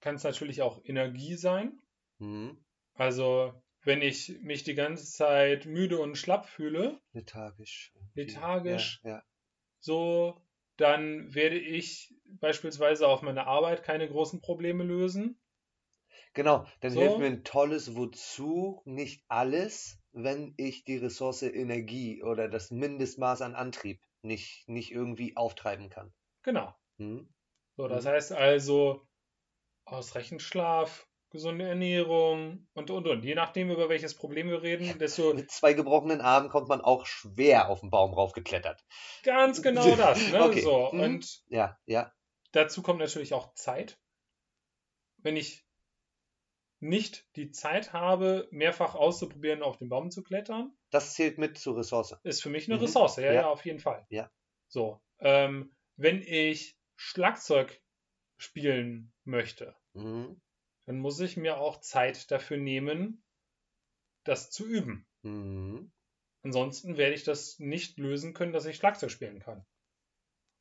kann 0.00 0.14
es 0.14 0.24
natürlich 0.24 0.62
auch 0.62 0.80
Energie 0.84 1.34
sein. 1.34 1.78
Mhm. 2.18 2.64
Also, 2.94 3.62
wenn 3.82 4.02
ich 4.02 4.38
mich 4.42 4.62
die 4.64 4.74
ganze 4.74 5.06
Zeit 5.06 5.66
müde 5.66 5.98
und 5.98 6.16
schlapp 6.16 6.46
fühle, 6.46 7.00
Lethargisch. 7.12 7.92
Lethargisch. 8.14 9.00
Ja, 9.02 9.10
ja. 9.10 9.22
so 9.80 10.40
dann 10.78 11.34
werde 11.34 11.58
ich 11.58 12.14
beispielsweise 12.40 13.08
auf 13.08 13.22
meiner 13.22 13.46
Arbeit 13.46 13.82
keine 13.82 14.08
großen 14.08 14.40
Probleme 14.40 14.84
lösen. 14.84 15.40
Genau, 16.34 16.66
dann 16.80 16.92
So. 16.92 17.00
hilft 17.00 17.18
mir 17.18 17.26
ein 17.26 17.44
tolles 17.44 17.96
Wozu, 17.96 18.82
nicht 18.84 19.24
alles, 19.28 19.98
wenn 20.12 20.54
ich 20.56 20.84
die 20.84 20.98
Ressource 20.98 21.42
Energie 21.42 22.22
oder 22.22 22.48
das 22.48 22.70
Mindestmaß 22.70 23.42
an 23.42 23.54
Antrieb 23.56 24.00
nicht, 24.22 24.68
nicht 24.68 24.92
irgendwie 24.92 25.36
auftreiben 25.36 25.88
kann. 25.90 26.12
Genau. 26.42 26.74
Hm? 26.98 27.28
So, 27.78 27.86
das 27.88 28.04
Mhm. 28.04 28.08
heißt 28.08 28.32
also 28.32 29.06
ausreichend 29.86 30.42
Schlaf, 30.42 31.08
gesunde 31.30 31.66
Ernährung 31.68 32.66
und 32.74 32.90
und 32.90 33.06
und. 33.06 33.24
Je 33.24 33.34
nachdem, 33.34 33.70
über 33.70 33.88
welches 33.88 34.14
Problem 34.16 34.50
wir 34.50 34.62
reden, 34.62 34.98
desto 34.98 35.32
Mit 35.34 35.50
zwei 35.50 35.72
gebrochenen 35.74 36.20
Armen 36.20 36.48
kommt 36.50 36.68
man 36.68 36.80
auch 36.80 37.06
schwer 37.06 37.68
auf 37.70 37.80
den 37.80 37.90
Baum 37.90 38.12
raufgeklettert. 38.14 38.84
ganz 39.22 39.62
genau 39.62 39.94
das. 39.96 40.28
Ne? 40.28 40.42
Okay. 40.42 40.62
So, 40.62 40.92
Mhm. 40.92 41.00
und 41.02 41.40
Ja, 41.48 41.76
ja. 41.86 42.12
dazu 42.52 42.82
kommt 42.82 42.98
natürlich 43.00 43.32
auch 43.32 43.54
Zeit. 43.54 43.98
Wenn 45.22 45.36
ich 45.36 45.64
nicht 46.80 47.26
die 47.36 47.50
Zeit 47.50 47.92
habe, 47.92 48.48
mehrfach 48.50 48.94
auszuprobieren, 48.94 49.62
auf 49.62 49.78
den 49.78 49.88
Baum 49.88 50.10
zu 50.10 50.22
klettern, 50.22 50.76
Das 50.90 51.14
zählt 51.14 51.38
mit 51.38 51.58
zur 51.58 51.76
Ressource. 51.76 52.16
ist 52.22 52.42
für 52.42 52.50
mich 52.50 52.68
eine 52.68 52.78
Mhm. 52.78 52.84
Ressource. 52.84 53.16
Ja, 53.16 53.32
ja, 53.32 53.34
Ja. 53.34 53.48
auf 53.48 53.64
jeden 53.64 53.80
Fall. 53.80 54.06
Ja. 54.10 54.30
So, 54.68 55.00
ähm, 55.20 55.74
wenn 55.96 56.22
ich 56.22 56.77
Schlagzeug 57.00 57.80
spielen 58.38 59.12
möchte, 59.24 59.76
Mhm. 59.94 60.40
dann 60.84 60.98
muss 60.98 61.20
ich 61.20 61.36
mir 61.36 61.58
auch 61.58 61.80
Zeit 61.80 62.30
dafür 62.32 62.56
nehmen, 62.56 63.22
das 64.24 64.50
zu 64.50 64.66
üben. 64.66 65.06
Mhm. 65.22 65.92
Ansonsten 66.42 66.96
werde 66.96 67.14
ich 67.14 67.22
das 67.22 67.58
nicht 67.60 67.98
lösen 67.98 68.34
können, 68.34 68.52
dass 68.52 68.66
ich 68.66 68.76
Schlagzeug 68.76 69.10
spielen 69.12 69.38
kann. 69.38 69.64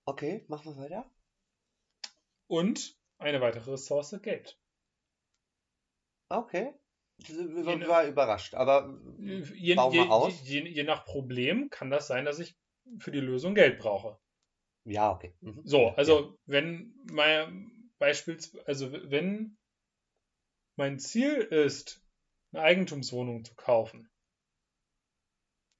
Okay, 0.05 0.45
machen 0.47 0.75
wir 0.75 0.83
weiter. 0.83 1.09
Und 2.47 2.95
eine 3.17 3.41
weitere 3.41 3.71
Ressource, 3.71 4.15
Geld. 4.21 4.59
Okay. 6.29 6.73
Ich 7.17 7.29
Je 7.29 7.87
war, 7.87 8.05
überrascht, 8.05 8.53
aber 8.53 8.95
Je, 9.17 9.73
Bau 9.73 9.91
je, 9.91 9.99
mal 10.01 10.09
aus. 10.11 10.39
Je, 10.43 10.61
je, 10.61 10.69
je 10.69 10.83
nach 10.83 11.03
Problem 11.03 11.71
kann 11.71 11.89
das 11.89 12.05
sein, 12.07 12.25
dass 12.25 12.37
ich 12.37 12.55
für 12.99 13.11
die 13.11 13.19
Lösung 13.19 13.55
Geld 13.55 13.79
brauche. 13.79 14.19
Ja, 14.87 15.11
okay. 15.11 15.33
Mhm. 15.41 15.61
So, 15.65 15.87
Ja, 15.87 15.95
also 15.95 16.37
wenn 16.45 16.93
mein 17.11 17.91
beispielsweise, 17.99 18.67
also 18.67 18.91
wenn 18.91 19.57
mein 20.77 20.97
Ziel 20.97 21.33
ist, 21.41 22.01
eine 22.53 22.63
Eigentumswohnung 22.63 23.43
zu 23.43 23.53
kaufen, 23.55 24.09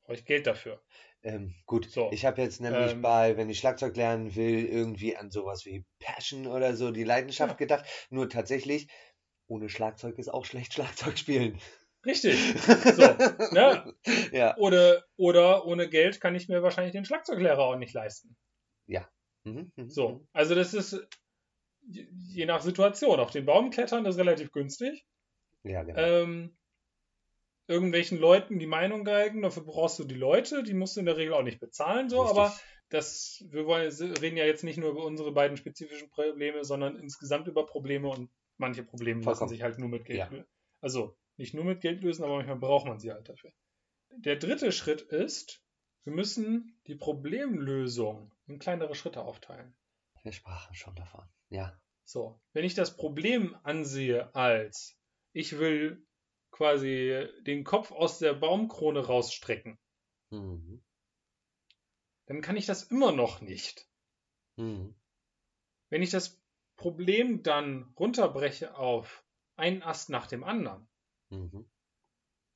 brauche 0.04 0.16
ich 0.18 0.26
Geld 0.26 0.48
dafür. 0.48 0.82
Ähm, 1.24 1.54
gut, 1.66 1.90
So, 1.92 2.12
ich 2.12 2.26
habe 2.26 2.42
jetzt 2.42 2.62
nämlich 2.62 2.94
ähm, 2.94 3.02
bei, 3.02 3.38
wenn 3.38 3.50
ich 3.50 3.60
Schlagzeug 3.60 3.96
lernen 3.96 4.36
will, 4.36 4.66
irgendwie 4.66 5.16
an 5.18 5.32
sowas 5.32 5.66
wie 5.66 5.86
Passion 6.00 6.48
oder 6.48 6.76
so, 6.76 6.92
die 6.92 7.04
Leidenschaft 7.04 7.52
Ja. 7.52 7.58
gedacht. 7.58 7.86
Nur 8.10 8.30
tatsächlich, 8.30 8.88
ohne 9.48 9.70
Schlagzeug 9.70 10.18
ist 10.20 10.30
auch 10.30 10.46
schlecht 10.46 10.74
Schlagzeug 10.74 11.18
spielen. 11.18 11.60
Richtig. 12.06 12.54
So, 12.90 13.24
ne? 13.50 13.94
Ja. 14.32 14.58
Oder, 14.58 15.04
oder 15.18 15.66
ohne 15.66 15.90
Geld 15.90 16.20
kann 16.22 16.36
ich 16.36 16.48
mir 16.50 16.64
wahrscheinlich 16.64 16.94
den 16.94 17.06
Schlagzeuglehrer 17.06 17.60
auch 17.60 17.76
nicht 17.78 17.94
leisten. 17.94 18.36
Mhm, 19.48 19.72
mhm, 19.76 19.90
So, 19.90 20.10
mhm. 20.10 20.28
also 20.34 20.56
das 20.56 20.74
ist 20.74 21.08
je 21.90 22.46
nach 22.46 22.62
Situation. 22.62 23.20
Auf 23.20 23.32
den 23.32 23.46
Baum 23.46 23.70
klettern 23.70 24.06
ist 24.06 24.18
relativ 24.18 24.52
günstig. 24.52 25.06
Ja, 25.64 25.84
genau. 25.84 26.00
Ähm, 26.00 26.58
irgendwelchen 27.68 28.18
Leuten 28.18 28.60
die 28.60 28.68
Meinung 28.68 29.04
geigen, 29.04 29.42
dafür 29.42 29.64
brauchst 29.64 30.00
du 30.00 30.04
die 30.06 30.16
Leute, 30.16 30.64
die 30.64 30.74
musst 30.74 30.96
du 30.96 31.02
in 31.02 31.06
der 31.06 31.18
Regel 31.18 31.34
auch 31.34 31.44
nicht 31.44 31.60
bezahlen, 31.60 32.10
so, 32.10 32.22
Richtig. 32.22 32.38
aber 32.38 32.54
das, 32.90 33.44
wir 33.50 33.66
wollen, 33.66 33.92
reden 33.92 34.38
ja 34.38 34.46
jetzt 34.46 34.64
nicht 34.64 34.78
nur 34.78 34.92
über 34.92 35.04
unsere 35.04 35.34
beiden 35.34 35.58
spezifischen 35.58 36.10
Probleme, 36.10 36.64
sondern 36.64 36.96
insgesamt 36.98 37.48
über 37.48 37.66
Probleme 37.66 38.08
und 38.08 38.30
manche 38.58 38.84
Probleme 38.84 39.20
lassen 39.20 39.26
Vollkommen. 39.26 39.50
sich 39.50 39.62
halt 39.62 39.80
nur 39.80 39.90
mit 39.90 40.06
Geld 40.06 40.20
Ja. 40.20 40.30
lösen. 40.30 40.48
Also 40.82 41.18
nicht 41.36 41.54
nur 41.54 41.66
mit 41.66 41.82
Geld 41.82 42.02
lösen, 42.02 42.24
aber 42.24 42.38
manchmal 42.38 42.58
braucht 42.58 42.88
man 42.88 43.00
sie 43.00 43.12
halt 43.12 43.28
dafür. 43.28 43.52
Der 44.16 44.38
dritte 44.38 44.72
Schritt 44.72 45.02
ist, 45.02 45.62
wir 46.08 46.14
müssen 46.14 46.74
die 46.88 46.96
Problemlösung 46.96 48.32
in 48.46 48.60
kleinere 48.60 48.96
Schritte 48.96 49.24
aufteilen. 49.24 49.76
Wir 50.24 50.32
sprachen 50.32 50.74
schon 50.74 50.96
davon. 50.96 51.28
Ja. 51.50 51.78
So, 52.06 52.40
wenn 52.54 52.64
ich 52.64 52.76
das 52.76 52.96
Problem 52.96 53.58
ansehe 53.64 54.34
als, 54.34 54.98
ich 55.34 55.60
will 55.60 56.08
quasi 56.50 57.28
den 57.42 57.66
Kopf 57.66 57.92
aus 57.92 58.20
der 58.20 58.34
Baumkrone 58.34 59.06
rausstrecken, 59.06 59.78
Mhm. 60.30 60.82
dann 62.28 62.42
kann 62.42 62.56
ich 62.56 62.66
das 62.66 62.84
immer 62.84 63.12
noch 63.12 63.42
nicht. 63.42 63.90
Mhm. 64.56 64.96
Wenn 65.90 66.02
ich 66.02 66.12
das 66.12 66.42
Problem 66.78 67.44
dann 67.44 67.94
runterbreche 68.00 68.78
auf 68.78 69.26
einen 69.58 69.84
Ast 69.84 70.10
nach 70.10 70.28
dem 70.28 70.46
anderen, 70.46 70.88
Mhm. 71.30 71.70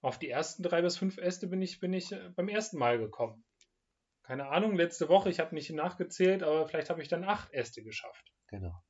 Auf 0.02 0.18
die 0.20 0.30
ersten 0.30 0.64
drei 0.64 0.82
bis 0.82 0.98
fünf 0.98 1.18
Äste 1.18 1.48
bin 1.48 1.62
ich, 1.62 1.80
bin 1.80 1.94
ich 1.94 2.12
äh, 2.12 2.30
beim 2.36 2.50
ersten 2.50 2.78
Mal 2.78 2.98
gekommen. 2.98 3.46
Keine 4.24 4.50
Ahnung, 4.50 4.76
letzte 4.76 5.10
Woche, 5.10 5.30
ich 5.30 5.40
habe 5.40 5.56
nicht 5.56 5.70
nachgezählt, 5.72 6.44
aber 6.44 6.68
vielleicht 6.68 6.90
habe 6.90 7.02
ich 7.02 7.08
dann 7.08 7.24
acht 7.24 7.52
Äste 7.54 7.84
geschafft. 7.84 8.34
Genau. 8.48 8.84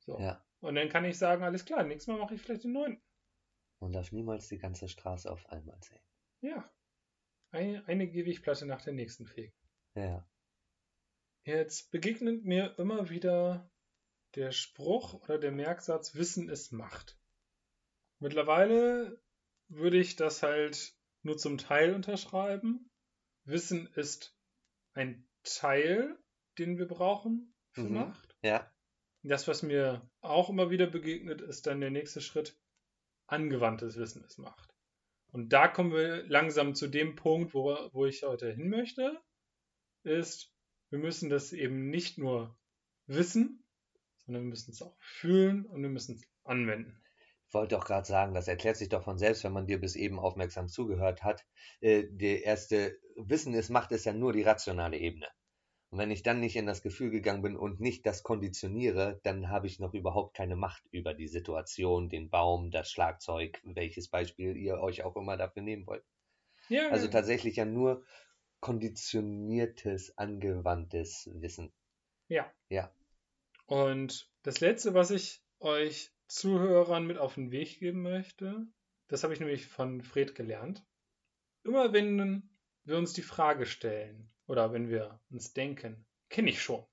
So. 0.00 0.18
Ja. 0.18 0.44
Und 0.60 0.74
dann 0.74 0.88
kann 0.88 1.04
ich 1.04 1.18
sagen, 1.18 1.42
alles 1.42 1.64
klar, 1.64 1.82
nächstes 1.84 2.08
Mal 2.08 2.18
mache 2.18 2.34
ich 2.34 2.42
vielleicht 2.42 2.64
den 2.64 2.72
neunten. 2.72 3.02
Man 3.80 3.92
darf 3.92 4.12
niemals 4.12 4.48
die 4.48 4.58
ganze 4.58 4.88
Straße 4.88 5.30
auf 5.30 5.46
einmal 5.48 5.80
sehen. 5.82 6.02
Ja. 6.40 6.70
Eine, 7.50 7.86
eine 7.86 8.10
Gewichtplatte 8.10 8.66
nach 8.66 8.82
der 8.82 8.92
nächsten 8.92 9.26
fegen. 9.26 9.54
Ja. 9.94 10.28
Jetzt 11.44 11.90
begegnet 11.90 12.44
mir 12.44 12.78
immer 12.78 13.10
wieder 13.10 13.70
der 14.36 14.52
Spruch 14.52 15.14
oder 15.14 15.38
der 15.38 15.52
Merksatz, 15.52 16.14
Wissen 16.14 16.48
ist 16.48 16.72
Macht. 16.72 17.18
Mittlerweile 18.20 19.20
würde 19.72 19.98
ich 19.98 20.16
das 20.16 20.42
halt 20.42 20.94
nur 21.22 21.36
zum 21.38 21.58
Teil 21.58 21.94
unterschreiben. 21.94 22.90
Wissen 23.44 23.86
ist 23.94 24.36
ein 24.94 25.26
Teil, 25.42 26.18
den 26.58 26.78
wir 26.78 26.86
brauchen 26.86 27.54
für 27.72 27.82
Mhm. 27.82 27.94
Macht. 27.94 28.36
Ja. 28.42 28.70
Das, 29.22 29.46
was 29.48 29.62
mir 29.62 30.08
auch 30.20 30.50
immer 30.50 30.70
wieder 30.70 30.86
begegnet, 30.86 31.40
ist 31.40 31.66
dann 31.66 31.80
der 31.80 31.90
nächste 31.90 32.20
Schritt. 32.20 32.58
Angewandtes 33.26 33.96
Wissen 33.96 34.24
ist 34.24 34.38
Macht. 34.38 34.74
Und 35.30 35.52
da 35.52 35.68
kommen 35.68 35.92
wir 35.92 36.26
langsam 36.26 36.74
zu 36.74 36.88
dem 36.88 37.16
Punkt, 37.16 37.54
wo, 37.54 37.74
wo 37.92 38.04
ich 38.04 38.22
heute 38.24 38.52
hin 38.52 38.68
möchte, 38.68 39.18
ist, 40.02 40.52
wir 40.90 40.98
müssen 40.98 41.30
das 41.30 41.52
eben 41.52 41.88
nicht 41.88 42.18
nur 42.18 42.58
wissen, 43.06 43.64
sondern 44.26 44.42
wir 44.42 44.50
müssen 44.50 44.72
es 44.72 44.82
auch 44.82 44.96
fühlen 45.00 45.64
und 45.64 45.82
wir 45.82 45.88
müssen 45.88 46.16
es 46.16 46.28
anwenden. 46.44 47.01
Ich 47.52 47.54
wollte 47.54 47.76
auch 47.76 47.84
gerade 47.84 48.06
sagen, 48.06 48.32
das 48.32 48.48
erklärt 48.48 48.78
sich 48.78 48.88
doch 48.88 49.04
von 49.04 49.18
selbst, 49.18 49.44
wenn 49.44 49.52
man 49.52 49.66
dir 49.66 49.78
bis 49.78 49.94
eben 49.94 50.18
aufmerksam 50.18 50.68
zugehört 50.68 51.22
hat. 51.22 51.44
Äh, 51.82 52.04
der 52.08 52.44
erste 52.44 52.98
Wissen 53.14 53.52
ist 53.52 53.68
Macht 53.68 53.92
ist 53.92 54.06
ja 54.06 54.14
nur 54.14 54.32
die 54.32 54.40
rationale 54.40 54.96
Ebene. 54.96 55.26
Und 55.90 55.98
wenn 55.98 56.10
ich 56.10 56.22
dann 56.22 56.40
nicht 56.40 56.56
in 56.56 56.64
das 56.64 56.80
Gefühl 56.80 57.10
gegangen 57.10 57.42
bin 57.42 57.58
und 57.58 57.78
nicht 57.78 58.06
das 58.06 58.22
konditioniere, 58.22 59.20
dann 59.24 59.50
habe 59.50 59.66
ich 59.66 59.80
noch 59.80 59.92
überhaupt 59.92 60.34
keine 60.34 60.56
Macht 60.56 60.82
über 60.92 61.12
die 61.12 61.28
Situation, 61.28 62.08
den 62.08 62.30
Baum, 62.30 62.70
das 62.70 62.90
Schlagzeug, 62.90 63.60
welches 63.64 64.08
Beispiel 64.08 64.56
ihr 64.56 64.80
euch 64.80 65.02
auch 65.04 65.16
immer 65.16 65.36
dafür 65.36 65.60
nehmen 65.60 65.86
wollt. 65.86 66.04
Ja, 66.70 66.88
Also 66.88 67.08
tatsächlich 67.08 67.56
ja 67.56 67.66
nur 67.66 68.02
konditioniertes, 68.60 70.16
angewandtes 70.16 71.28
Wissen. 71.34 71.70
Ja. 72.28 72.50
Ja. 72.70 72.90
Und 73.66 74.30
das 74.42 74.60
letzte, 74.60 74.94
was 74.94 75.10
ich 75.10 75.42
euch 75.60 76.14
Zuhörern 76.32 77.06
mit 77.06 77.18
auf 77.18 77.34
den 77.34 77.50
Weg 77.50 77.78
geben 77.78 78.00
möchte, 78.02 78.66
das 79.08 79.22
habe 79.22 79.34
ich 79.34 79.40
nämlich 79.40 79.66
von 79.66 80.00
Fred 80.00 80.34
gelernt. 80.34 80.82
Immer 81.62 81.92
wenn 81.92 82.48
wir 82.84 82.96
uns 82.96 83.12
die 83.12 83.22
Frage 83.22 83.66
stellen 83.66 84.32
oder 84.46 84.72
wenn 84.72 84.88
wir 84.88 85.20
uns 85.30 85.52
denken, 85.52 86.06
kenne 86.30 86.48
ich 86.48 86.62
schon, 86.62 86.84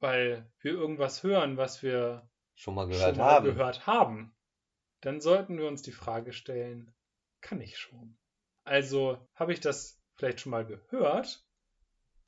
weil 0.00 0.50
wir 0.58 0.72
irgendwas 0.72 1.22
hören, 1.22 1.56
was 1.56 1.82
wir 1.84 2.28
Schon 2.56 2.74
mal 2.74 2.88
gehört 2.88 3.14
schon 3.14 3.24
mal 3.24 3.30
haben. 3.36 3.44
gehört 3.46 3.86
haben, 3.86 4.36
dann 5.00 5.20
sollten 5.20 5.56
wir 5.56 5.68
uns 5.68 5.82
die 5.82 5.92
Frage 5.92 6.32
stellen, 6.32 6.92
kann 7.40 7.60
ich 7.60 7.78
schon? 7.78 8.18
Also 8.64 9.26
habe 9.34 9.52
ich 9.52 9.60
das 9.60 10.02
vielleicht 10.16 10.40
schon 10.40 10.50
mal 10.50 10.66
gehört, 10.66 11.46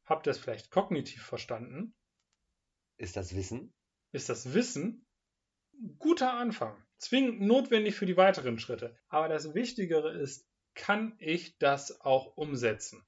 habe 0.04 0.22
das 0.22 0.38
vielleicht 0.38 0.70
kognitiv 0.70 1.22
verstanden, 1.22 1.94
Ist 2.96 3.16
das 3.16 3.34
Wissen? 3.34 3.74
ist 4.12 4.28
das 4.28 4.54
Wissen 4.54 5.04
guter 5.98 6.34
Anfang. 6.34 6.74
Zwingend 6.98 7.40
notwendig 7.40 7.94
für 7.94 8.06
die 8.06 8.16
weiteren 8.16 8.58
Schritte. 8.58 8.96
Aber 9.08 9.28
das 9.28 9.54
Wichtigere 9.54 10.12
ist, 10.12 10.46
kann 10.74 11.14
ich 11.18 11.58
das 11.58 12.00
auch 12.00 12.36
umsetzen? 12.36 13.02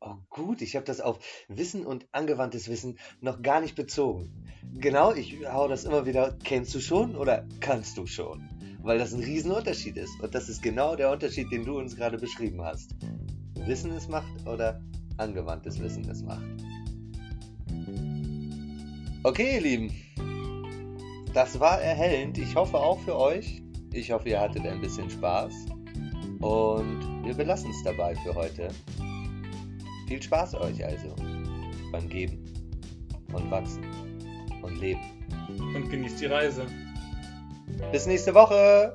Oh 0.00 0.16
gut, 0.28 0.62
ich 0.62 0.76
habe 0.76 0.86
das 0.86 1.00
auf 1.00 1.18
Wissen 1.48 1.84
und 1.84 2.06
angewandtes 2.12 2.68
Wissen 2.68 2.98
noch 3.20 3.42
gar 3.42 3.60
nicht 3.60 3.74
bezogen. 3.74 4.48
Genau, 4.74 5.12
ich 5.12 5.44
hau 5.46 5.66
das 5.66 5.84
immer 5.84 6.06
wieder, 6.06 6.38
kennst 6.44 6.72
du 6.74 6.80
schon 6.80 7.16
oder 7.16 7.46
kannst 7.60 7.98
du 7.98 8.06
schon? 8.06 8.48
Weil 8.80 8.98
das 8.98 9.12
ein 9.12 9.22
Riesenunterschied 9.22 9.96
ist. 9.96 10.20
Und 10.20 10.34
das 10.34 10.48
ist 10.48 10.62
genau 10.62 10.94
der 10.94 11.10
Unterschied, 11.10 11.50
den 11.50 11.64
du 11.64 11.78
uns 11.78 11.96
gerade 11.96 12.16
beschrieben 12.16 12.62
hast. 12.62 12.94
Wissen 13.54 13.90
ist 13.92 14.08
Macht 14.08 14.46
oder 14.46 14.80
angewandtes 15.16 15.80
Wissen 15.80 16.08
ist 16.08 16.24
Macht. 16.24 16.46
Okay, 19.24 19.56
ihr 19.56 19.60
Lieben. 19.60 20.07
Das 21.34 21.60
war 21.60 21.80
erhellend. 21.80 22.38
Ich 22.38 22.54
hoffe 22.54 22.78
auch 22.78 22.98
für 23.00 23.16
euch. 23.16 23.62
Ich 23.92 24.10
hoffe, 24.10 24.28
ihr 24.28 24.40
hattet 24.40 24.66
ein 24.66 24.80
bisschen 24.80 25.08
Spaß. 25.10 25.66
Und 26.40 27.24
wir 27.24 27.34
belassen 27.34 27.70
es 27.70 27.82
dabei 27.82 28.14
für 28.16 28.34
heute. 28.34 28.68
Viel 30.06 30.22
Spaß 30.22 30.54
euch 30.54 30.84
also 30.84 31.14
beim 31.92 32.08
Geben 32.08 32.44
und 33.32 33.50
Wachsen 33.50 33.84
und 34.62 34.80
Leben. 34.80 35.00
Und 35.74 35.90
genießt 35.90 36.20
die 36.20 36.26
Reise. 36.26 36.66
Bis 37.92 38.06
nächste 38.06 38.34
Woche. 38.34 38.92